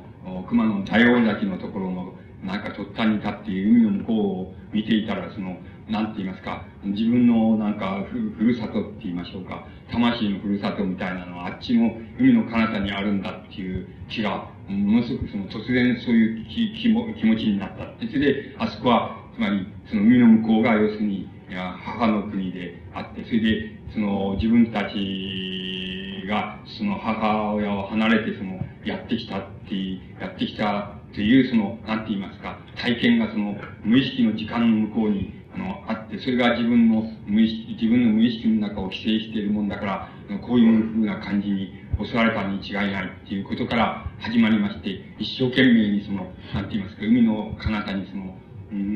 [0.48, 29.75] 熊野大王崎のところの、なんか突端に立って海の向こうを見ていたら、その、なんて言いますか、自分のなんかふ、ふるさとって言いましょうか、魂のふるさとみたいなのはあっちの海の彼方にあるんだっていう気が、ものすごくその突然そういう気気も気持ちになったそれで、あそこは、つまり、その海の向こうが要するに、母の国であって、それで、その自分たちが、その母親を離れて、その、やってきたって、
[30.21, 32.05] やってきたという、その、なん。
[32.05, 39.69] て言いますか、体験がその、無意識の時間の向こうに、あの、あって、それが自分の無意識、自分の無意識の中を規制しているもん。
[39.69, 41.73] だから、こういうふうな感じに
[42.05, 48.35] 襲われたに違いないっていうことから始まりまして、一生懸命にその、なんて言いますか、海の彼方にその、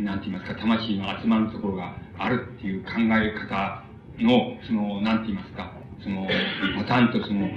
[0.05, 3.85] なんて言いますか、魂の集まるところがあるっていう考え方
[4.19, 6.27] の、その、なんて言いますか、その、
[6.77, 7.49] パターンとその、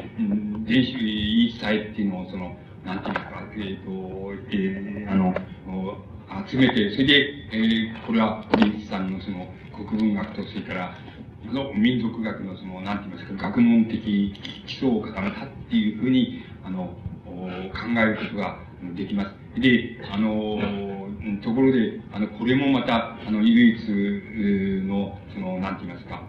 [0.65, 5.33] 電子言い伝えっていうのを、その、なんて言いますか、えっ、ー、と、えー、あの、
[6.49, 7.13] 集めて、それで、
[7.51, 10.95] えー、これは、堀内さんのその、国文学と、それから、
[11.53, 14.33] の民族学のその、なんて言いますか、学問的
[14.65, 17.33] 基礎を固めたっていうふうに、あの、考
[17.97, 18.59] えることが
[18.95, 19.59] できます。
[19.61, 20.59] で、あの、
[21.41, 26.23] ところで、あの、これもまた、あの、唯一の、その、なんて言いますか、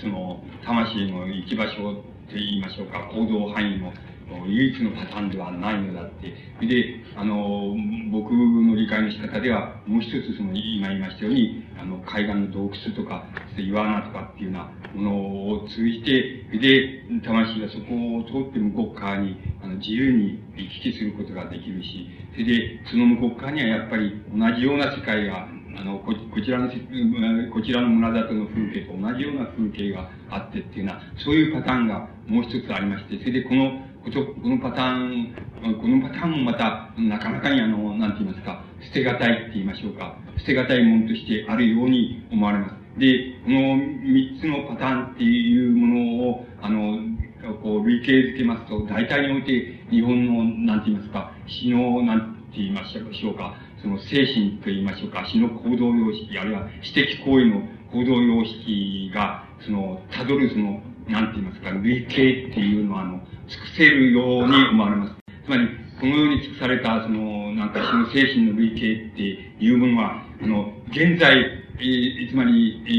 [0.00, 3.92] その、魂の行き場所と言いましょうか、行動範囲の
[4.46, 6.66] 唯一のパターンではないのだって。
[6.66, 7.74] で、あの、
[8.10, 13.24] 僕の理解の仕方では、もう一つその、今言いましたように、あの、海岸の洞窟とか、
[13.56, 14.60] 岩穴とかっていうよ
[14.94, 25.48] うなものを通じて、で、魂がそこを通って向こう側に、あの、自由に行き来することができるし、それで、その向こう側にはやっぱり同じような世界が
[25.80, 34.10] あの、こ、こちらの、こちらの村里の風景と同じような風景があってっていうのは、そういうパターンがもう一つありまして、それでこの、こ
[34.48, 35.34] のパターン、
[35.80, 42.98] このパターンもまた、なかなかにあの、なんて言いますか、捨てがたいって言いましょうか、捨てがたいものとしてあるように思われます。
[42.98, 46.98] で、この三つのパターンっていうものを、あの、
[47.62, 63.20] こう、類型づけますと、大体において、日本の、なんて言いますか、詩の、なんて言いましょうか、その精神と言いましょうか、詩の行動様式、あるいは私的行為の行動様式が、その、たどるその、なんて言いますか、類型っていうのは、あの、
[63.76, 65.12] せるように思われます。
[65.44, 65.68] つまり、
[66.00, 69.22] このように尽くされた、その、なんか、その精神の類型って
[69.64, 71.36] いうものは、あの、現在、
[71.80, 72.90] えー、つまり、え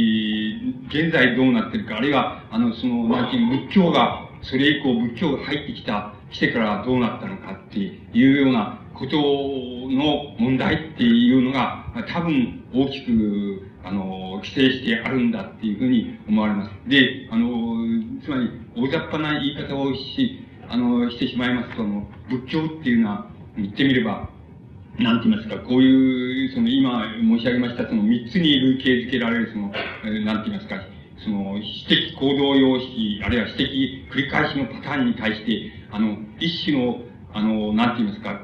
[0.89, 16.71] ー、現在どうなってるか、あるいは、あの、その、なんていう、仏教が、それ以降仏教が入ってきた、来てからどうなったのかっていうようなことの問題っていうのが、多分大きく、あの、規制してあるんだっていうふうに思われます。
[16.89, 17.49] で、あの、
[18.23, 24.30] つまり、大雑把な言い方をし、あの、してしまいますと、あの、仏教っていうのは、言ってみれば、
[24.99, 29.72] なんて言いますか、こういう、その今申し上げました、その三つに類型づけられる、その、
[30.05, 30.82] えなんて言いますか、
[31.24, 37.01] その、私的行動様式、あるいは私的繰り返しのパターンに対して、あの、一種の、
[37.34, 38.39] あの、なんて言いますか、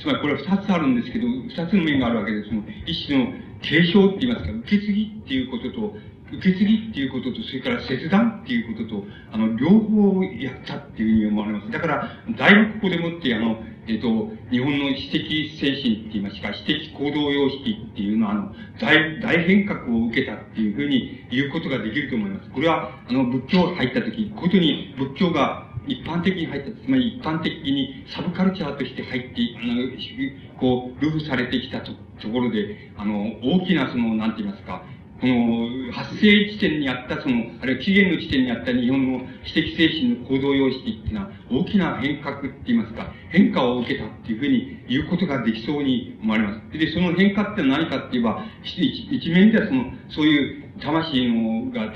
[0.00, 2.48] つまりこれは二つあるんですけど、二つの面があるわけです。
[2.48, 3.32] その、一種の
[3.62, 5.96] 継承って言いますか、受け継ぎっていうことと、
[6.32, 11.70] 受け継ぎっていうことと、それから切断っていうことと、あの、両方をやったっていうふうに思われます。
[11.70, 22.50] だから、だいぶここでもって、あの、えっ、と、日本の私的精神って言いますか、私的行動様式っていうのは、あの、大、大変革を受けたっていうふうに言うことができると思います。
[22.50, 34.82] これは、あの、仏教入った時、ことに仏教が一般的に入った、つまり一般的にサブカルチャーとして入って、あの、こう、ルフされてきたとところで、あの、大きなその、なんて言いますか、
[35.20, 46.78] この、発生地点にあったその、あるいは起源の地点にあった日本の私的精神の行動様式っていうのは、大きな変革って言いますか、変化を受けたっていうふうに言うことができそうに思われます。
[46.78, 51.90] で、その変化って何かって言えば、一面ではその、そういう魂のが、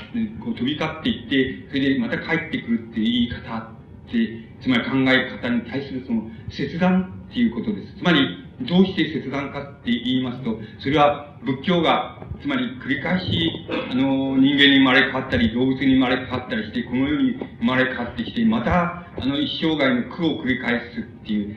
[0.44, 7.98] こう飛び交っていって、それでまた帰ってくるっていう言い方って、つまり考え方に対するその、切断っていうことです。
[7.98, 21.56] つまり、どうして切断かって言いますと、それは仏教が、つまり繰り返し、あの、人間に生まれ変わったり、動物に生まれ変わったりして、この世に生まれ変わってきて、また、あの、一生涯の苦を繰り返すっていう、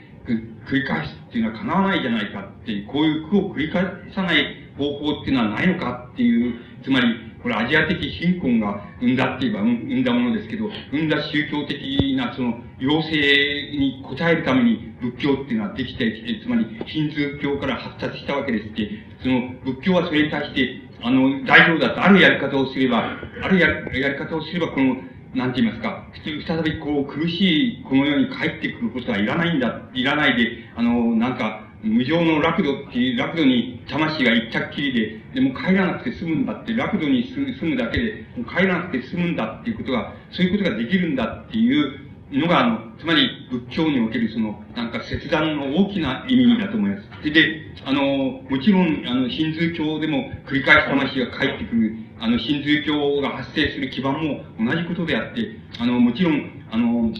[0.68, 3.84] 繰り返すっていうのは叶わないじゃないかっていう、こういう苦を繰り返
[4.14, 4.46] さない
[4.78, 7.08] 方法っていうのはないのかっていう、つまり、
[7.46, 11.78] これアジア的貧困が生んだって言えば生んだものですけど、生んだ宗教的
[12.18, 18.90] なその要請に応えるために仏教っていうのはできてきて、つまりヒンズー教から発達したわけですって、
[19.22, 24.96] その仏教はそれに対して、あの、大丈夫だと、あるやり方をすれば、あるややり方をすれば、この、
[25.36, 34.94] なんて言いますか、普通再びこう苦しいこの世に帰ってくることはいらないんだ、いらないで、あの、なんか、無常の楽土っていう、楽土に魂が一着きり
[35.34, 42.00] で、でも帰らなくて済むんだって、楽土に住むだけで、帰らなくて済むんだっていうことが、そういうことができるんだっていう
[42.32, 47.32] のが、あの、つまり仏教におけるその、なんか切断の大きな意味だと思います。
[47.32, 57.12] で、あの、もちろん、あの、ヒンズー教でも繰り返し魂が帰ってくる、あの、ヒンズー教が発生する基盤も同じことであって、あの、もちろん、あの、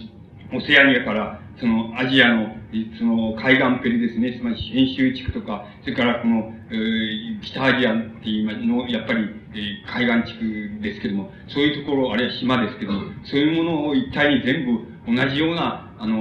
[0.52, 2.56] オセアニアから、その、アジアの、
[2.98, 16.16] その、海岸ペリですね、つまり、編集地区とか、それからこの、えー、北アジアっていうの、やっぱり、えー、海岸地区ですけども、そういうところ、あるいは島ですけども、そういうものを一体に全部同じような、あの、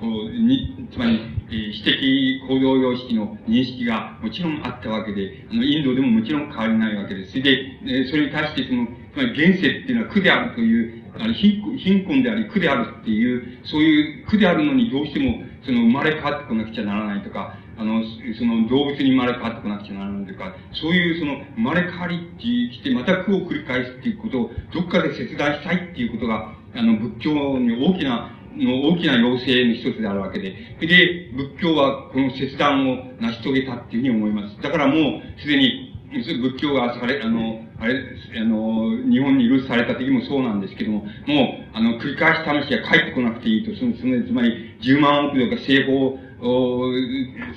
[0.00, 1.20] こう、に、つまり、
[1.50, 7.32] えー、私的行動様式の認識がもちろんあったわけで、あの、インドでももちろん変わりないわけです。
[7.32, 7.50] それで、
[7.84, 10.97] えー、それに対してその、つまり現世っていうのは苦であるという、
[11.34, 18.02] 貧困であり苦であるっていう、そういう苦であるのにどうしても、その生まれ変わってこなくちゃならないとか、あの、
[18.38, 22.42] その動物に生まれ変わってこなくちゃならないとか、そういうその生まれ変わりって
[22.76, 30.50] きて、また苦を繰り返すっていうことを、どっかで切断したいっていうことが、あの、仏教に大きな、の大きな要請の一つであるわけで。
[30.80, 34.60] で、仏教はこの切断を成し遂げたっていうふうに思います。
[34.62, 38.02] だからもう、すでに仏教がされ、あの、あれ、
[38.40, 46.18] あの、日本に許された時もそうなんですけども、もう、あの、繰り返し魂が帰ってこなくていいと、その、その、つまり、10万億とか西方、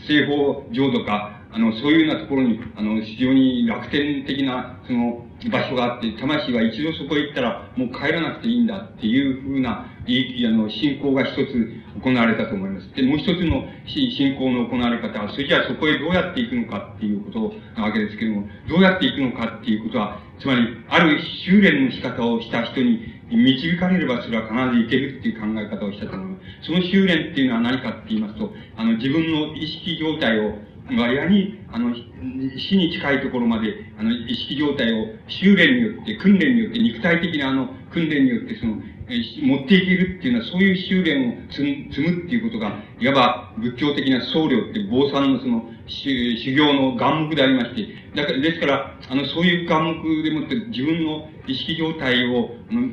[0.07, 12.93] 西方浄土か、あの、そういうようなところに、あの、非常に楽天的な、その、場所があって、魂は一度そこへ行ったら、もう帰らなくていいんだっていうふうな、いあの、信仰が一つ行われたと思います。
[12.95, 26.67] で、もう一つの信仰の行われ方は、それじゃあそこへどうやって行くのかっていうことなわけですけれども、どうやって行くのかっていうことは、つまり、ある修練の仕方をした人に導かれればそれは必ず行けるっていう考え方をしたと思います。
[26.67, 30.57] その修練っていうのは何かって言いますと、あの、自分の意識状態を
[30.97, 38.81] 割合に、あの、死に近いところまで、あの、意識状態を修練によって、訓練によって、肉体的なあの、訓練によって、その、
[39.19, 41.61] 持っていけるっていうのは、そういう修練を積
[42.01, 52.87] むっていうことが、いわば仏教的な僧侶って、坊さんのその、修行の眼目でありまして、だから、ですから、あの、そういう眼目でもって自分の意識状態を、あの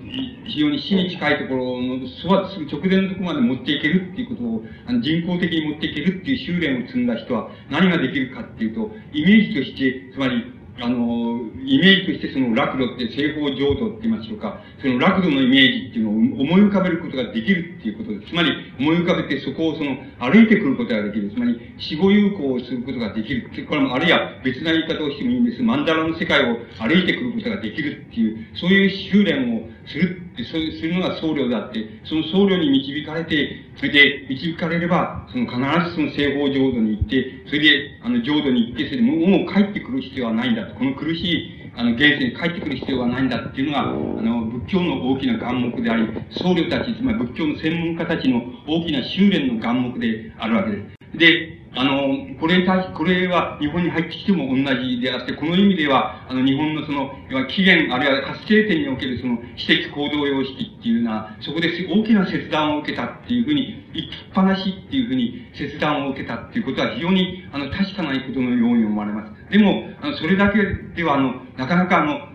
[0.47, 18.31] 非常に死に近いところの、そば、直前のところまで持っていけるっていうことを、あの人工的に持っていけるっていう修練を積んだ人は何ができるかっていうと、イメージとして、つまり、あの、イメージとしてその落土って西方浄土って言いましょうか、その落土のイメージっていうのを思い浮かべることができるっていうことです。
[18.31, 21.31] つまり、思い浮かべてそこをその、歩いてくることができる。
[21.31, 23.51] つまり、死後有効をすることができる。
[23.69, 25.63] これも、あるいは別な言い方をしてもいいんです。
[25.63, 35.59] マンダラの世界を歩いてくることができるっていう、そういう修練をするって、そうするのが僧侶であって、その僧侶に導かれて、それで導かれれば、その必
[35.91, 40.75] ずその西方浄土に行って、それで、あの、浄土に行って、それでもう帰ってくる必要はないんだと。
[40.75, 50.83] この苦しい、あの、現世に帰ってくる必要はないんだっていうのが、あの、仏教の大きな眼目であり、僧侶たち、つまり仏教の専門家たちの大きな修練の眼目であるわけで
[51.13, 51.19] す。
[51.19, 57.13] で、あの、これに対し、これは日本に入ってきても同じであって、この意味では、あの、日本のその、
[57.49, 69.53] 起源、あるいは発生点におけるその、私的行動様式っていうのは、そこで大きな切断を受けたっていうふうに、言いっぱなしっていうふうに切断を受けたっていうことは非常に、あの、確かないことのように思われます。
[69.53, 70.63] でも、あの、それだけ
[70.97, 72.29] では、あの、なかなかあの、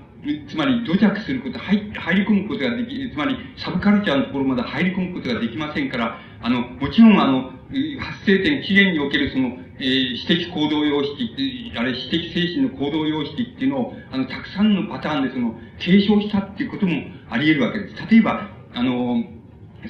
[0.48, 7.52] つまり土着すること、入入り込むことができ、つまりサブカルチャーのところまで入り込むことができませんから、あの、もちろんあの、
[8.00, 16.94] 発生点、起源におけるその、えー、私的行動様式、あれ、指摘精神の行動様式っていうのを、あの、たくさんのパターンでその、継承したっていうことも
[17.30, 18.12] あり得るわけです。
[18.12, 19.24] 例えば、あの、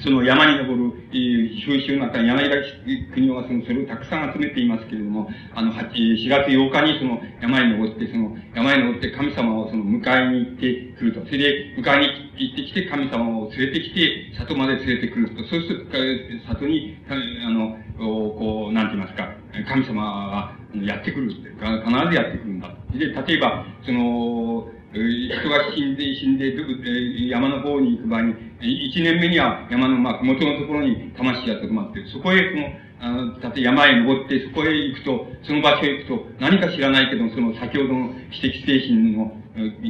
[0.02, 11.24] その山に登る、えー、風習の中に柳田国はその、それをたくさん集めていますけれども、あの、4月8日にその山に登って、その山に登って神様をその迎えに行ってくると。
[11.26, 15.44] それで迎えに行ってきて神様を連れてきて、里まで連れてくると。
[15.44, 15.96] そうすると、
[16.48, 19.30] 里に、あの、こう、なんて言いますか、
[19.68, 21.30] 神様はやってくる。
[21.30, 22.74] 必ずやってくるんだ。
[22.92, 26.54] で、例えば、その、人が死んで、死んで、
[27.28, 28.34] 山の方に行く場合に、
[28.66, 32.04] 一年目には山の、まあ、元のところに魂がとどまって。
[32.06, 32.68] そこへ、その、
[33.00, 39.36] あの、例えば山へ登って、そこへ行くと、その場所へ行くと、何か知らないけど、その先ほどの知的精神の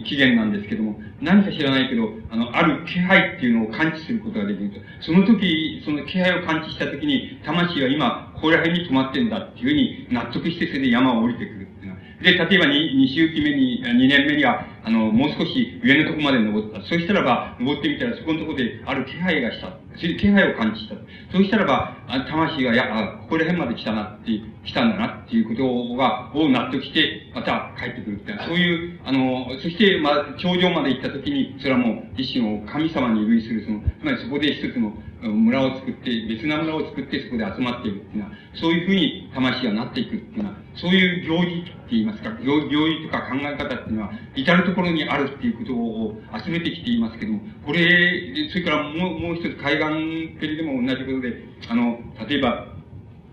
[0.04, 4.76] 起源なんですけども、何か知らないけど、あの、ある気配っていうのを感知することができると。
[5.00, 11.98] その時、その気配を感知した時に、魂は今、ここら辺に止まってんだっていうふうに納得して、それで山を降りてくるっていうのは。
[12.20, 16.80] で、例えば 2, 2周期目に、2年目には、あの、もう少し上のとこまで登った。
[16.82, 19.78] そしたらば、登ってみたら、そこのとこである気配がした。
[19.96, 20.94] それで気配を感じた。
[21.32, 21.96] そうしたらば、
[22.28, 24.30] 魂が、や、あ、ここら辺まで来たなって、
[24.64, 34.92] 来たんだなっていうことが、を納得して、また帰ってくるっていうそういう、あの、そして、まあ、頂上まで行った時に、それはもう、一種の神様に類する、その、つまりそこで一つの
[35.28, 51.98] 村を作って、別な村を作ってそこで集まっているっていうのは、そういうふうに魂がなっていくっていうのは、そういう行事って言いますか、行事とか考え方っていうのは、至るところにあるっていうことを集めてきていますけども、これ、それからもう、もう一つ海岸ペリでも同じことで、あの、
[52.28, 52.73] 例えば、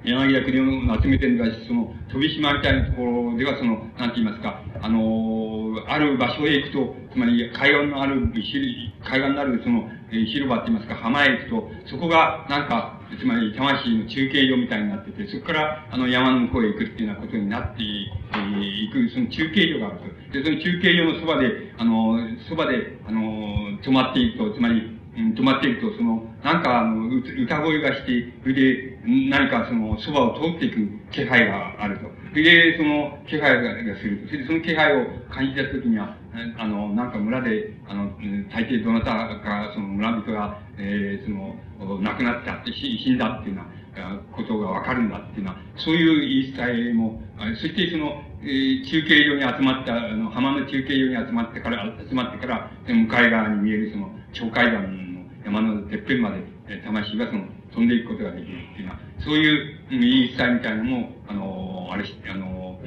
[0.04, 18.08] 柳田国を集めてるのが、その、飛島みたいなところでは、その、なんて言いますか、あの、ある場所へ行くと、つまり海岸のある、海岸のある、その、広場って言いますか、浜へ行くと、そこが、なんか、つまり魂の中継所みたいになってて、そこからあの山の向こうへ行くっていうようなことになってい
[18.92, 20.00] く、その中継所がある
[20.32, 20.40] と。
[20.40, 26.64] で、その中継所のそばで、あの、そばで、あの、止まっていくと、つまり、うん、止まっていくと、その、なん。
[26.64, 29.00] か、あの、歌声がして、それで、
[29.30, 32.06] 何かその、そばを通っていく気配があると。
[32.32, 34.26] それで、その、気配がする。
[34.28, 36.16] それで、その気配を感じたときには、
[36.58, 37.12] あの、なん。
[37.12, 38.12] か村で、あの、
[38.54, 39.06] 大抵どなた
[39.44, 43.18] か、その村人が、えー、その、亡くなったって、死ん。
[43.18, 43.64] だっていうよ
[43.98, 45.10] うなことがわかるん。
[45.10, 47.22] だっていうのは、そういう言い伝えも、
[47.60, 55.12] そしてその、えー、中継所に集まった、あの、浜の中継所に集まってから、集まってから、向かい側に見えるその、鳥海山の
[55.46, 62.80] 山のてっぺんまで、え、魂がその、飛んでいくことができるっていうのは、そういう言い伝えみたいなのも、あの、あれ、あの、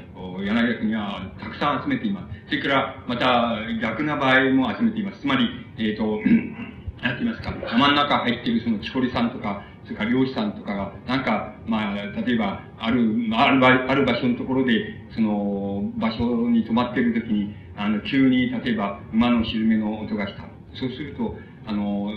[0.42, 2.48] 柳田国はたくさん集めています。
[2.48, 5.20] それから、また逆な場合も集めています。
[5.20, 6.20] つまり、えっ、ー、と、
[7.02, 14.72] なんて言いますか、山の中入っているその木こりさんとか、それから漁師さんとかが、なんか、まあ、例えば、ある、ある場ある場所のところで、
[15.14, 20.53] その、場所に泊まっているときに、あの、急に、例えば、馬の沈めの音がした。
[20.74, 22.10] そうすると、あの、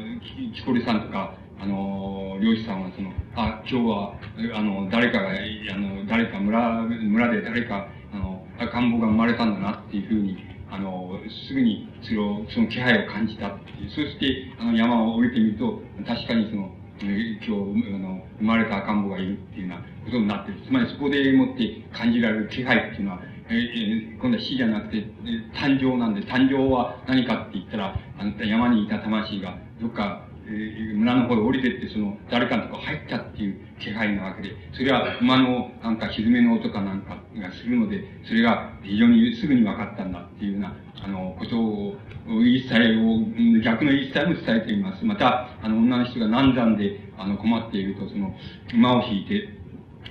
[0.54, 4.14] 木こりさんとか、あの、漁師さんはその、あ、今日は、
[4.54, 10.38] あの、誰かが、あの、誰か村、村で誰か、あの、赤ん坊が生まれたんだなっていうふうに、
[10.70, 13.90] あの、すぐにそれを、その気配を感じたっていう。
[13.90, 20.58] そして、あの、山を降りてみると、確かにその、今日、あの、生まれた赤ん坊がいるっていうようなことになってる。
[20.66, 25.06] つまりそこでもって感じられる気配っていうのは、えー、今度は死じゃなくて、
[25.54, 41.96] 誕生なんで、誕生は何かって言ったら、あの山にいた魂が、どっか、えー、村の方へ降りてって、その、誰かのとこ入ったっていう気配なわけで、それは馬のなんか沈めの音かなんかがするので、それが非常にすぐに分かったんだっていうような、あの、ことを、
[42.28, 45.06] 言い伝えを、逆の言い伝えも伝えています。
[45.06, 48.34] また、あの、女の人が難産で、あの、困っていると、その、
[48.74, 49.50] 馬を引いて、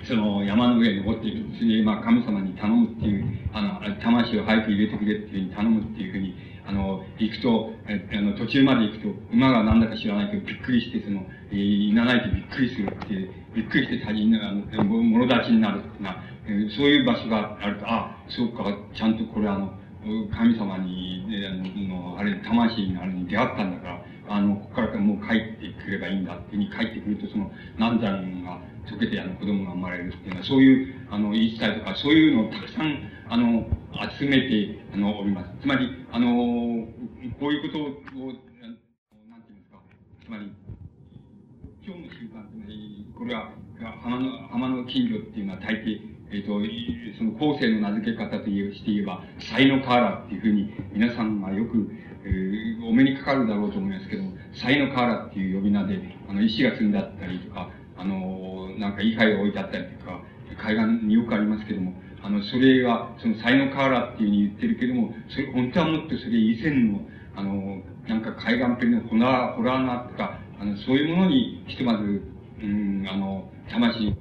[0.03, 1.45] その山の上に登っている。
[1.57, 6.35] それで、まあ、神様に頼むっていう、あの、魂を早く入れてくれっていうふうに頼むっていうふうに、
[6.67, 19.71] あの、行くと、えあの、途中まで行くと、馬が何だか知らないけど、びっくりして、その、えー、いなないとびっくりするっていう、びっくりして他人あの、もろ立ちになるな、えー、そういう場所があると、あ、そうか、ちゃんとこれあの、
[20.35, 21.55] 神様に、あ
[21.87, 28.59] の、あれ、魂のあれに出会ったんだから、あの、ここからもう帰ってくればいいんだっていうふうに帰ってくると、その、難産が
[28.89, 32.99] 解けて、あの、子供が生まれるっていうのは、そういう、あの、言い伝えとか、そういうのをたくさん、
[33.29, 33.67] あの、
[34.17, 35.51] 集めて、あの、おります。
[35.61, 36.27] つまり、あの、
[37.39, 39.79] こういうことを、なんていうんですか、
[40.23, 40.51] つまり、
[41.85, 43.51] 今日の習慣、つまり、これは、
[44.03, 51.89] 浜の、浜の金魚っていうのは大抵、えっ、ー、と、その後世の名付け方として言えば、才の瓦っていうふうに皆さんがよく、
[52.87, 60.21] お目にかかるだろうと思いますけども、才の瓦っていう呼び名で、あの、石が積んであったりとか、あの、なんか位牌が置いてあったりとか、
[60.61, 66.99] 海岸によくありますけども、あの、それが、その才の瓦っていうふうに言ってるけども、それ、本当はもっとそれ以前の、
[67.35, 72.23] あの、なんか海岸ペンのホラー、ホラーナとか、あの、そういうものに、ひとまず、
[72.61, 74.13] うん、あの、魂を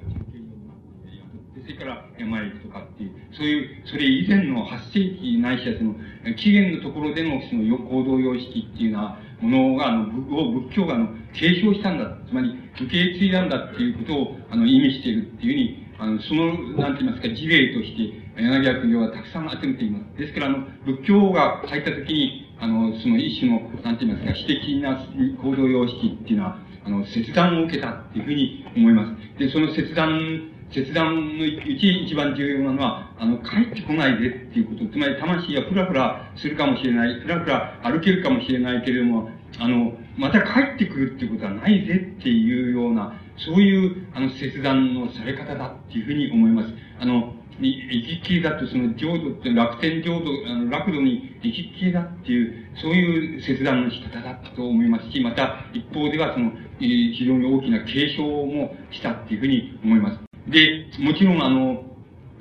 [1.67, 5.95] それから山へ行くとかっていう、そういう、それ以前の8世紀ないしはその、
[6.37, 12.07] 起源のところでのその行動様式っていうようなものが、あの、を仏教があの、継承したんだ。
[12.29, 16.47] つまり、受け継いだんだっていうことを、あの、意味しているっていうふうに、あの、その、
[16.79, 20.19] なんて言いますか、事例として、柳家教はたくさん集めています。
[20.19, 25.03] ですから、あの、仏教が入ったときに、あの、その一種の、なんて言いますか、私的な
[25.43, 29.39] 行動様式っていうのは、あの、切断を受けたっていうふうに思います。
[29.39, 31.49] で、その切断切断のう
[31.81, 34.93] ち一番重要なのは、あの、帰ってこないでっていうこと。
[34.93, 46.69] つまり魂がふらふらするかもしれない、ふらふら歩けるかもしれないけれども、あの、また帰ってくるっていうことはないぜっていうような、そういう、あの、切断のされ方だっていうふうに思います。
[47.01, 60.26] あの、行ききりだとその浄土って楽天浄土、あの楽土に行ききりだっていう、そういう切断の仕方だったと思いますし、また一方ではその、非常に大きな継承もしたっていうふうに思います。
[60.49, 61.83] で、もちろんあの、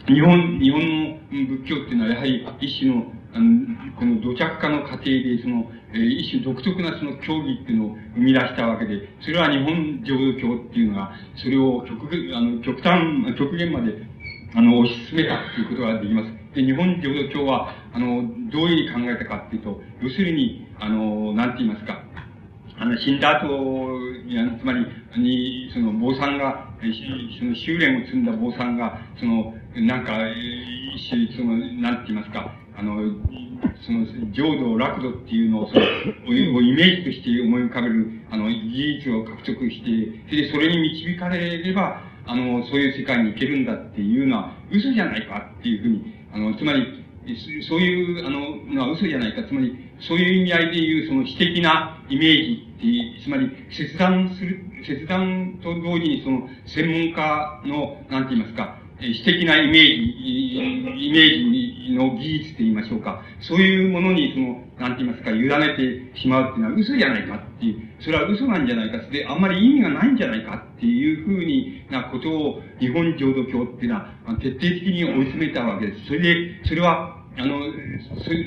[0.08, 0.80] 日本、日本
[1.32, 13.94] の仏教っていうのはやはり一種の、あの、この土着化の過程で、その、えー、一種独特なその教義っていうのを生み出したわけで、それは日本浄土教っていうのが、それを極、あの、極端、極限まで、
[14.54, 16.56] あの、推し進めたっていうことができます。
[16.56, 22.04] で、日本浄土教は、あの、どういうふうに考えたかっていうと、要するに、あの、なんて言いますか、
[22.78, 23.48] あの、死んだ後、
[24.60, 24.86] つまり、
[25.18, 30.14] に、その、坊さんが、その修練を積んだ坊さんが、その、なんか、
[31.36, 32.98] その、なんて言いますか、あの、
[33.86, 47.06] その、浄土、楽土っていうのを、その、をイメージとして思い浮かべる、あの、技術を獲得して、それでそれに導かれれば、あの、そういう世界に行けるんだっていうのは、嘘じゃないかっていうふうに、あの、つまり、
[47.68, 49.44] そういう、あの、のは嘘じゃないか。
[49.44, 52.65] つまり、そういう意味合いでいう、その詩的なイメージ、
[53.24, 63.24] つまり、切断する、切断と同時に、その、専門家の、なんて言いますか、詩的なイメージ、イメージの技術と言いましょうか。
[63.42, 68.98] そういうものに、その、なんて言いますか、委ねてしまうっていうのは嘘じゃないかっていう、それは嘘なんじゃないか。
[69.12, 76.06] で、あんまり意味がないんじゃないかっていうふうになことを、日本浄土教っていうのは、徹底的に追い詰めたわけです。
[76.08, 77.60] それで、それは、あの、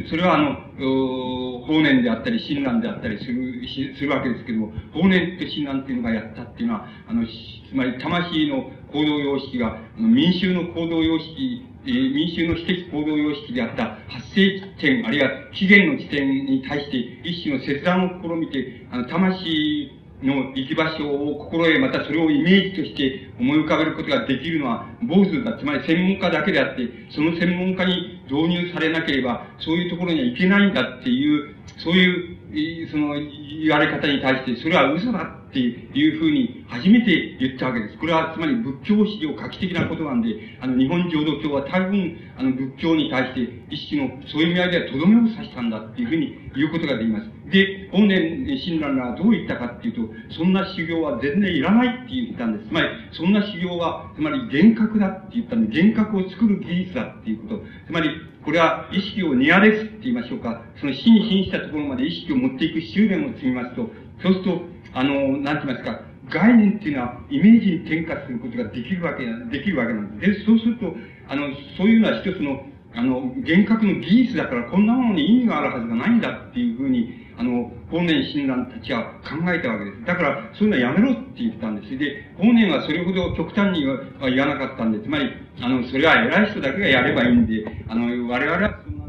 [0.09, 16.97] それはあの、法然であったり、親鸞であったりする、するわけですけども、法然と親鸞っていうのがやったっていうのは、あの、つまり魂の行動様式が、あの民衆の行動様式、えー、民衆の私的行動様式であった発生地点、あるいは起源の地点に対して
[17.29, 37.99] 一種の切断を試みて、あの、魂の行き場所を心得、またそれをイメージとして思い浮かべることができるのは、坊主だ、つまり専門家だけであって、その専門家に導入されなければ、そういうところには行けないんだっていう、そういう、その、言われ方に対して、それは嘘だっていうふうに初めて言ったわけです。
[37.99, 40.29] これはつまり仏教史上画期的なことなんで、
[40.61, 47.51] あの、日本浄土教は多分、あの、仏教に対して一種の、そういう意味合いではとどめを刺したんだっていうふうに言うことができます。
[47.51, 52.69] で、本年親鸞がどう言ったかっていうと、そんな修行は全然いらないって言ったんです。
[52.69, 57.63] つまり、そんんな修行は、つまり幻覚だって言ったんで、幻覚を作る技術だっていうこと。
[57.87, 58.11] つまり、
[58.45, 60.63] これは意識をニアレスって言いましょうか。
[60.81, 63.91] その死に死にしたところまで意識を持っていく修練を積みますと、
[64.23, 64.63] そうすると、
[64.95, 66.01] あの、なんて言いますか、
[66.31, 70.41] 概念っていうのはイメージに転化することができるわけ、できるわけなんです。
[70.41, 70.95] で、そうすると、
[71.29, 80.05] あの、そういうのは一つの、あの、幻覚の技術だからこんなものに意味があるはずがないんだっていうふうに、あの、法然親鸞たちは考えたわけです。
[80.05, 81.97] だから、そういうのはやめろって言ったんです。
[81.97, 89.05] で、法然はそれほど極端には言わなかったんで、つまり、あの、それは偉い人だけがやればいいんで、あの、我々はそんな、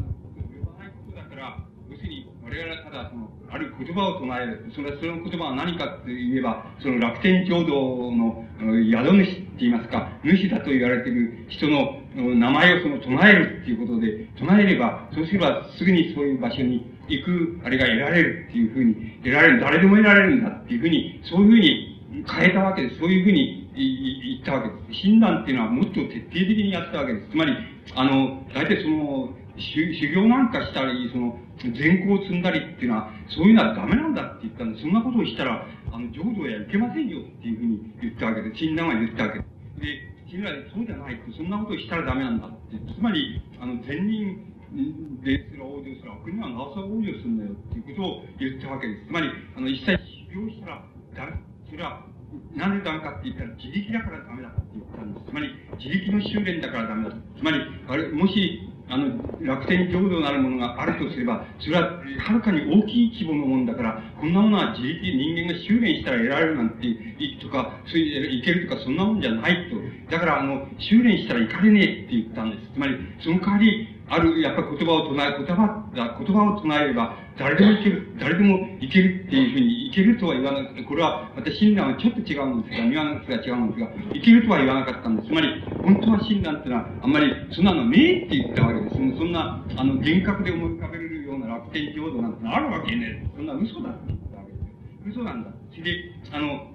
[0.50, 1.58] 言わないことだから、
[1.90, 4.70] 要するに、我々はただ、その、ある言葉を唱える。
[4.74, 22.98] それはその言葉は何かと言えば、その楽天浄土の宿主って言いますか、主だと言われている人の名前をその唱えるっていうことで、唱えれば、そうすればすぐにそういう場所に行く、あれが得られるっていうふうに、得られる、誰でも得られるんだっていうふうに、そういうふうに変えたわけです。
[22.98, 25.02] そういうふうに言ったわけです。
[25.02, 27.30] 診断っていうのはもっと徹底的にやったわけです。
[27.30, 27.52] つまり、
[27.94, 39.44] あの、大体その、修行なんかしたり、その、善行を積んだりっていうのは、そういうのはダメなんだって言ったんで、そんなことをしたら、あの、浄土へはいけませんよっていうふうに言ったわけで、親鸞は言ったわけで。
[39.44, 42.76] で、親鸞はそうじゃないって、そんなことをしたらダメなんだって。
[42.94, 49.06] つまり、あの、善人ですら往生すら、悪にはなおさら往生するんだよっていうことを言ったわけです。
[49.06, 51.26] つまり、あの、一切修行したら、だ、
[51.68, 52.06] それは、
[52.54, 55.26] なんでダメかって言ったら、自力だからダメだって言ったんです。
[55.26, 55.50] つまり、
[55.82, 57.16] 自力の修練だからダメだ。
[57.36, 57.58] つまり、
[57.88, 59.06] あれ、もし、あの、
[59.40, 69.76] 楽天浄土なるものがあるとすれば、それは、はるかに大きい規模のものだから、こんなものは自力、人間が修練したら得られるなんて、いとか、そういう、いけるとか、そんなもんじゃないと。
[70.10, 72.74] だから、あの、修練したらいかれねえって言ったんです。
[72.74, 85.28] つまり、その代わり、ある、やっぱ言葉を唱え、言葉、言葉を唱えれば、誰でもいける、誰でもいけるっていうふうに、いけるとは言わなくて、これは、また親鸞はちょっと違うんですが、ニュアンスが違うんですが、いけるとは言わなかったんです。
[85.28, 85.48] つまり、
[85.84, 88.96] 本当は親鸞ってのは、あんまり、そんなのねえって言ったわけです。
[88.96, 93.26] そんな、あの、幻覚で思い浮かべるような楽天浄土なんてあるわけねえ。
[93.36, 95.18] そんな嘘だって言ったわけです。
[95.18, 95.50] 嘘なんだ。
[95.70, 95.90] それで、
[96.32, 96.66] あの、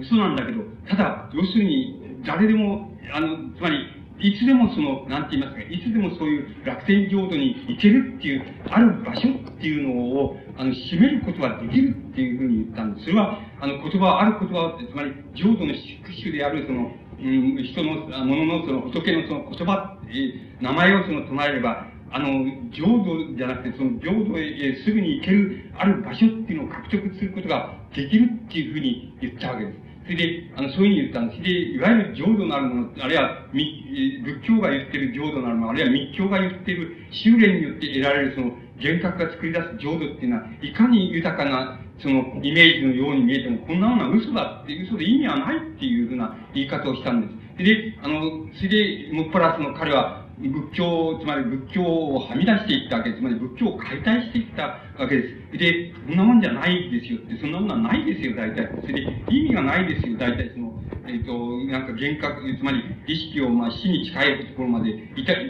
[0.00, 13.06] 嘘なんだけど、ただ、要するに、誰でも、あの、つまり、いつでもその、なんて言いますか、いつでもそういう楽天浄土に行けるっていう、ある場所っていうのを、あの、占めることができるっていうふうに言ったんです。
[13.06, 29.91] それは、あの、言葉、ある言葉つまり、浄土の宿主である、その、うん、人の、ものの、その、仏のその言葉、え、名前をその唱えれば、あの、浄土じゃなくて、その浄土へすぐに行ける、ある場所っていうのを獲得することができるっていうふうに言ったわけです。
[30.04, 31.42] それで、あの、そういうふうに言ったんです。
[31.42, 47.64] で、いわゆる浄土なるもの、あるいは、仏教が言ってる浄土なるもの、あるいは密教が言ってる修練によって得られるその幻覚が作り出す浄土っていうのは、いかに豊かな、その、イメージのように見えても、こんなものは嘘だって、嘘で意味はないっていうふうな言い方をしたんです。
[47.64, 53.20] で、あの、それで、もっぱらその彼は、仏教、つまり仏教をはみ出していったわけです。
[53.20, 55.22] つまり仏教を解体していったわけで
[55.52, 55.58] す。
[55.58, 58.66] で、そんなもんじゃないですよって、そんなものはないですよ、大体。
[58.80, 60.72] それで、意味がないですよ、大体その、
[61.06, 61.32] えっ、ー、と、
[61.70, 64.92] なんか幻覚、つまり意識をまあ死に近いところまで、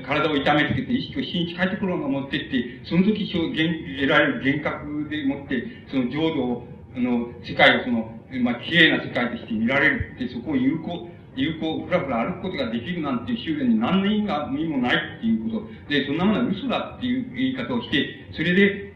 [0.05, 15.67] 体を痛めつけて意識を死に近いところまで持ってって、その時得られる幻覚でもって、その浄土を、あの、世界をその、まあ、綺麗な世界として見られるって、そこを有効、有効、ふらふら歩くことができるなんていう修練に何の意味が意味もないっていうこと。
[15.89, 18.95] で、そんなものは嘘だっていう言い方をして、それで、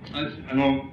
[0.50, 0.84] あの、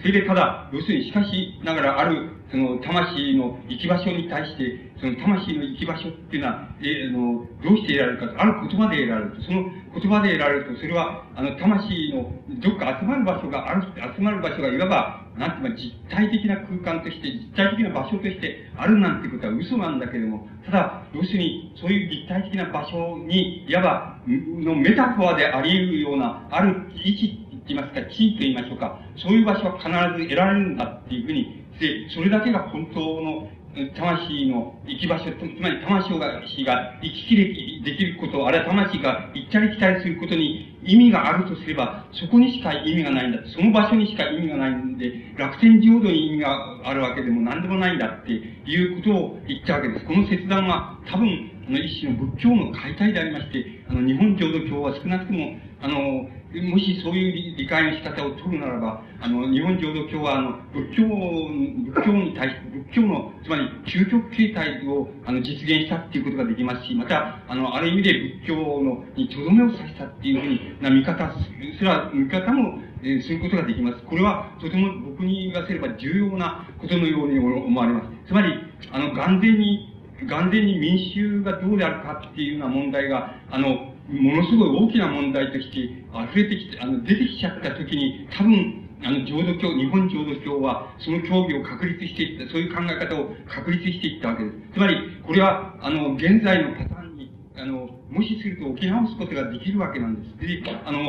[0.00, 9.62] それでただ、要するにしかしながらある、その魂の行き場所に対して、その魂の行き場所っていうのは、えあの、どうして得られるか、ある言葉で得られると、その
[9.94, 12.30] 言葉で得られると、それは、あの、魂の
[12.60, 13.86] どっか集まる場所がある、
[14.16, 29.88] 集まる場所がいわば、なんていうか、実体的な空間として、実体的な場所としてあるなんてことは嘘なんだけれども、ただ、要するに、そういう実体的な場所に、いわば、のメタフォアであり得るような、ある位置って言いますか、地位と言いましょうか、そういう場所は必
[30.22, 37.44] ず得られるんだっていうふうに、で、それだけが本当の魂の行き場所、つまり魂がが生ききれ
[37.82, 43.38] できること、あるいは魂が行ったり来たりすることに意味があるとすれば、そこにしか意味がないんだ。
[43.48, 50.04] その場所にしか意味がないんで、楽天浄土に意味があるわけでも何でもないんだっていうことを言ったわけです。
[50.04, 56.28] この切断は多分、あの一種の仏教の解体でありまして、あの、日本浄土教は少なくとも、あの、
[56.60, 68.12] もしそういう理解の仕方を取るならば、あの、日本浄土教は、あの、仏教、仏教に対して、仏教の、つまり、究極形態を、あの、実現したっていうことができますし、また、あの、ある意味で
[68.42, 71.32] 仏教の、にとどめを刺したっていうふうにな見方
[71.78, 74.02] すら、見方も、えー、することができます。
[74.04, 78.28] これは、とても僕に言わせれば重要なことのように思われます。
[78.28, 78.52] つまり、
[78.92, 79.88] あの、完全に、
[80.28, 85.78] 完全に民衆がどうであるかっていうような問題が、あの、ものすごい大きな問題として
[86.12, 94.56] 溢れてきて、あの、出てきちゃった時に、多分、あの、浄土教、日本浄土教は、その教義を確立していった、そういう考え方を確立していったわけです。
[94.74, 100.62] つまり、これは、あの、現在のパターンに、あの、無視すると置き直すことができるわけなんです。
[100.62, 101.00] で、あの、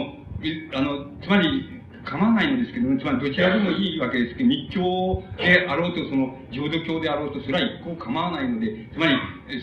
[0.74, 9.16] あの、つまり、構わないのですけども、つまりどちらでもいいわけですけど、密教であろうと、その、浄土教であろうと、それは一向構わないので、つまり、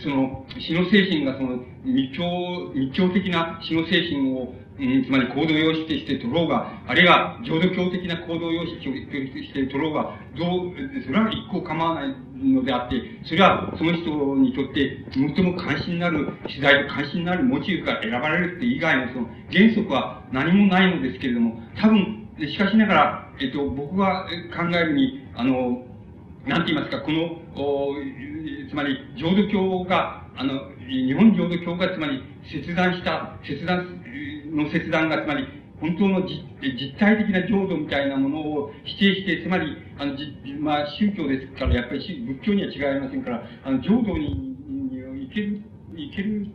[0.03, 10.73] その、死の精神がその、密教、密教的な死の精神を、うん、つまり行動様式として取ろうが、あるいは浄土教的な行動様式として取ろうが、どう、
[11.05, 24.27] それは一向構わないのであって、それはその人にとって最も関心になる取材と関心になるモチーフが選ばれるって以外のその原則は何もないのですけれども、多分、しかしながら、えっと、僕が
[24.57, 25.85] 考えるに、あの、
[26.47, 27.95] なんて言いますか、この、お
[28.69, 34.03] つまり、浄土教が、あの、日本浄土教が、つまり、切断した、切断
[34.53, 35.47] の切断が、つまり、
[35.81, 44.57] 本当の実実体的な浄土みたいなものを否定して、つまり、あの、じまあ、宗教ですから、やっぱり仏教には違いませんから、あの、浄土に
[45.29, 45.63] 行ける、
[45.95, 46.47] 行ける、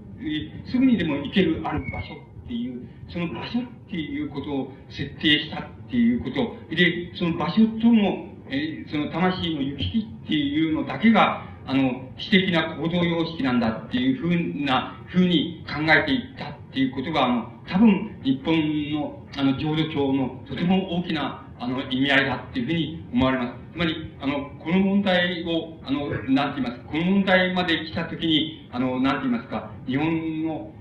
[0.71, 2.15] すぐにでも行けるある場所
[2.45, 5.74] っていう、その場所っていうことを設定した。
[5.87, 6.75] っていうこと。
[6.75, 18.55] で、その場所との、えその魂の行き来っていうのだけが、あの、私的な行動様式なんだっていうふうな、ふうに考えていったっていうことが、あの、多分、日本
[18.91, 23.53] の、あの、浄土教のとても大きな、あの、意味合いだっていうふうに思われます。
[23.73, 30.71] つまり、あの、この問題を、あの、なんて言いますか、この問題まで来たときに、あの、なんて言いますか、日本の、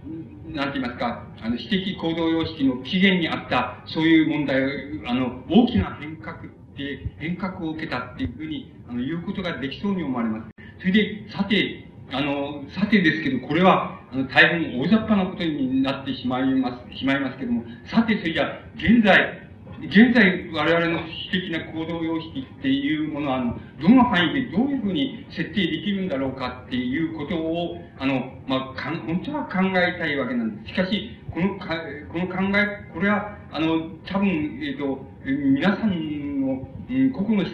[0.55, 4.69] なんて言いますか、あの、私的行動様式の起源にあった、そういう問題を、
[5.07, 6.41] あの、大きな変革っ
[6.77, 10.51] て、変革を受けたっていうふうに、あの、言うことができそうに思われます。
[10.79, 19.44] それで、さて、あの、さてですけど、これは、あの、大変大雑把なことになってしまいます、しまいますけども、さて、それじゃ、現在、
[19.89, 30.75] 現在我々の私的な行動様式っていうものは、どの範囲でどういうふうに設定できるんだろうかっていうことを、あの、まあ、かん、本当は考えたいわけなんです。
[30.75, 31.77] しかし、このか、
[32.13, 34.29] この考え、これは、あの、多分、
[34.63, 37.49] えっ、ー、と、皆さんの、うん、個々の、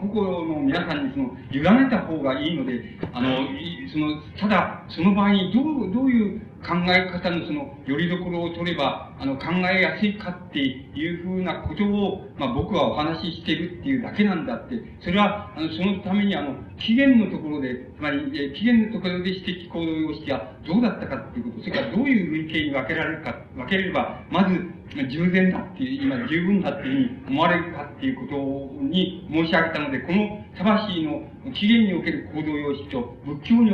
[0.00, 3.46] 個々の皆さんにその、委ねた方がいいので、あの、
[3.92, 18.18] その、ただ、その場合にどう、どういう考え方のその、よりどころを取れば、あの、考えやすいかっていうふうなことを、まあ僕はお話ししてるっていうだけなんだって、それは、あの、そのためにあの、起源のところで、つまり、
[18.58, 28.36] 起源のところで指摘行動様式はどうだったかっていうこと、それからどういう類型に分けられるか、分ければ、まず、従前だっていう、今十分だっていうふうに思われるかっていうこと
[28.84, 31.22] に申し上げたので、この魂の
[31.54, 33.70] 起源における行動様式と仏教に、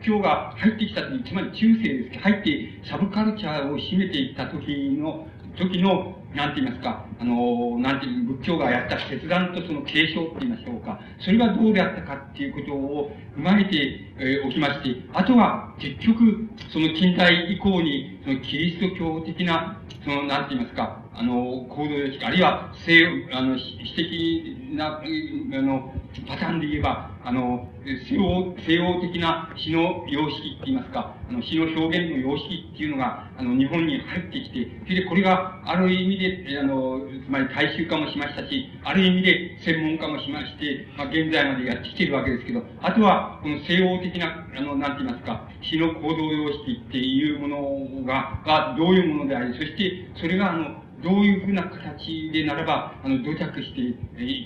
[0.00, 4.66] 仏教が入ってきた時、つまり中世ですけど入ってサブカルチャーを占めていった時
[4.96, 5.26] の、
[5.56, 10.98] 時の、なんて言いますか、あの、なんていう、仏教がやった決断とその継承って言いましょうか。
[11.20, 25.94] それがどうであったかっていうことを踏まえて、えー、おきまして、あとは結局、その近代以降に、そのキリスト教的なその、なんて言いますか、あの、行動様式、あるいは、西あの、私的な、あの、
[26.26, 53.80] パターンで言えば、あの、西欧、西欧的な詩の様式って言いますか、あの、詩の表現の様式っていうのが、あの、日本に入ってきて、それでこれが、ある意味で、であの、つまり大衆化もしましたし、ある意味で専門化もしまして、まあ、現在までやってきてるわけですけど、あとは、この西欧的な、あの、なんて言いますか、詩の行動様式っていうものが、がどういうものであり、そして、それが、あの、どういうふうな形でならば、あの、土着して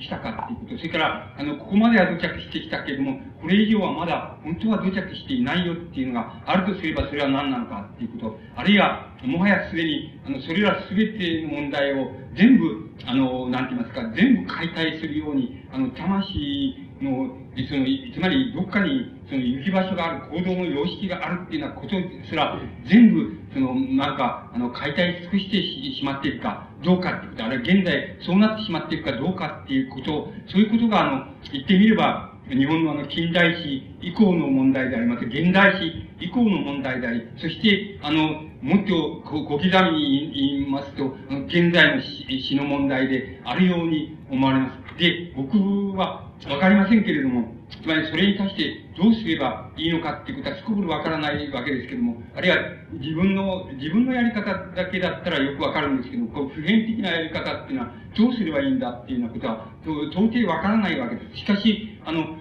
[0.00, 0.78] きたかっていうこと。
[0.78, 8.38] それから、あの、ここまでは土着してきたけれども、これ以上はまだ本当は土着していないよっていうのがあるとすれば、それは何なのかっていうこと。
[8.56, 21.96] あるいは、もはやすでに、あの、それらすべての問題を全部、あの、なんて言いますか、全部解体するように、あの、魂の、その、つまり、どっかに、その、行き場所がある、行動の様式があるっていうようなこと
[22.28, 25.62] すら、全部、その、なんか、あの、解体尽くして
[25.96, 35.24] しまっているか、どうかってこと、あるいは現在、そうなってしまっているかどうかっていうこと、そういうことが、あの、言ってみれば、日本のあの、近代史以降の問題であります。
[35.24, 41.06] 現代史以降の問題であり、そして、あの、もっと小刻みに言いますと、
[41.46, 44.98] 現在の詩の問題であるように思われます。
[44.98, 45.58] で、僕
[45.96, 47.48] はわかりませんけれども、
[47.82, 52.56] つまりそれに対してどうすればいいのかっていうことはすこぶるわからないわけですけども、あるいは
[52.92, 59.68] 自分の、自分のやり方だけだったらよくわかるんですけども、こう普遍的なやり方っていうのはどうすればいいんだっていうようなことは
[60.12, 61.38] 到底わからないわけです。
[61.38, 62.32] しかし、あの、考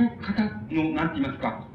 [0.00, 1.66] え方の、なんて言いますか、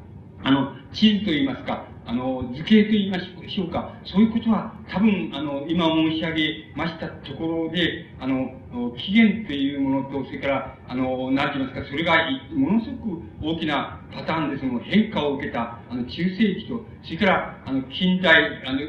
[0.44, 3.94] あの、地図と言いますか、あの、図形と言いましょうか。
[4.06, 8.56] そういうことは、多分、あの、今申し上げましたところで、あの、
[8.96, 12.16] 起源というものと、それから、あの、なんて言いますか、それが、
[12.56, 18.80] ものすごく大きなパターンで、その変化を受けた、あの、中世紀と、それから、あの、近代、あの、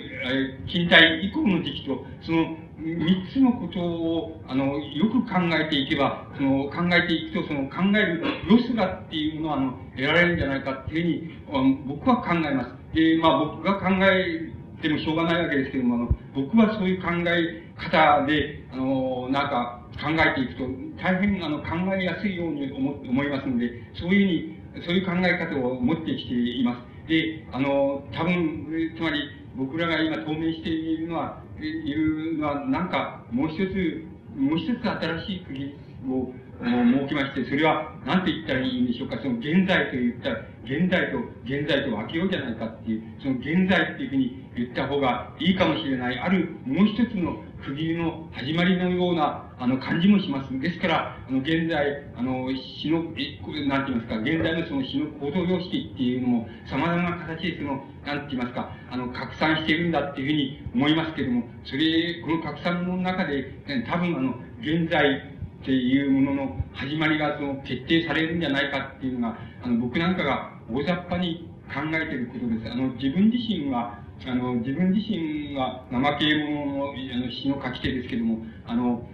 [0.68, 12.77] 近代以降の時期と、その、三つのことを、あの、よく考えていけば、その、考えていくと、その、考えるロスがっていうものは、あの、得られるんじゃないかっていうふうに、僕は考えます。
[12.94, 20.64] で、まあ僕が考えてもしょうがないわけですけども、あの、僕はそういう考え方で、あの、なんか考えていくと、
[21.02, 27.08] 大変あの考えやすいように思思いますので、そういうふうに、そういう考え方を持ってきています。
[27.08, 29.18] で、あの、多分、つまり
[29.56, 34.04] 僕らが今当面しているのは、いうのは、なんか、もう一つ、
[34.36, 35.74] もう一つ新しい国
[36.14, 36.32] を
[36.62, 50.60] 設けまして、それは、なんて言ったらいいんでしょうか、その現在と言ったら、現在と現在と分けようじゃないかっていう、その現在っていうふうに言った方がいいかもしれない、あるもう一つの区切りの始まりのような、あの、感じもします。
[50.60, 63.52] ですから、あの、現在、あの、詩の、え、なんて言いますか、現在のその詩の行動様式っていうのも、様々な形でその、なんて言いますか、あの、拡散しているんだっていうふうに思いますけれども、それ、この拡散の中で、
[63.86, 72.70] 多分あの、現在、っていうものの始まりがその決定されるんじゃないかっていうのが、あの、僕なんかが大雑把に考えていることです。
[72.70, 79.08] あの、自分自身は、あの、自分自身は怠け者のあの詩の書き手ですけども、あの、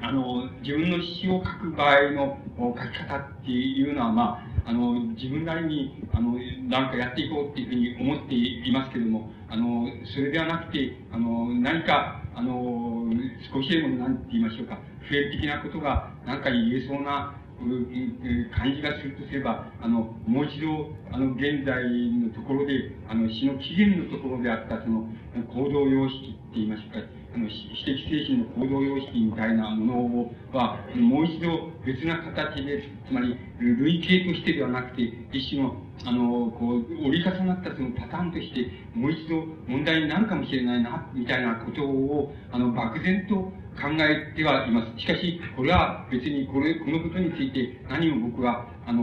[0.00, 4.22] あの、自分の詩を書く場合の書き方っていうのは、ま
[4.64, 7.74] あ、あの、自分なりに、あの、なんかやっていこうっていうふう
[8.04, 13.10] に思っていますけども、あの、それではなくて、あの、何か、あの、
[13.52, 21.82] 少しでも何て言いましょうか、普遍的なことが何か言えそうな感じがするとすれば、あの、もう一度、あの、現代
[22.12, 25.08] のところで、あの、死の起源のところであった、その、
[25.52, 43.34] 行動様式って言いましょうか、あの、私的精神の行動様式みたいなものは、もう一度別な形で、つまり、類型としてではなくて、一種の、あの、こう、折り重なったそのパターンとして、もう一度問題になるかもしれないな、みたいなことを、あの、漠然と
[43.78, 45.00] 考えてはいます。
[45.00, 49.02] しかし、これは別にこれ、このことについて何も僕は、あの、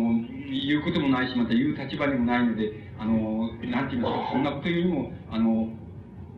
[0.52, 5.70] 言うこともないし、また言う立場でもないので、あの、なんて言いますか、そんなことよりも、あの、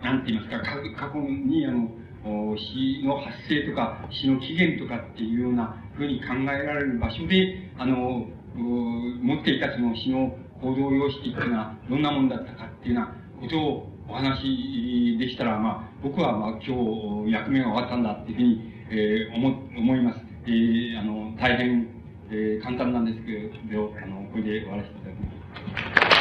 [0.01, 1.89] なんて言いますか、過去に、あの、
[2.57, 20.19] 死の発生とか、死の起源とかっていうようなふうに考えられる場所で、あの、持っていたその死の行動様式っていうのはどんなもんだったかっていうようなことをお話でしたら、まあ、僕は、まあ、今日、役目が終わったんだっていうふうに、えー、思、思います。
[20.45, 21.87] えー、あの、大変、
[22.31, 26.16] えー、簡単なんですけど、あの、これで終わらせていただきます。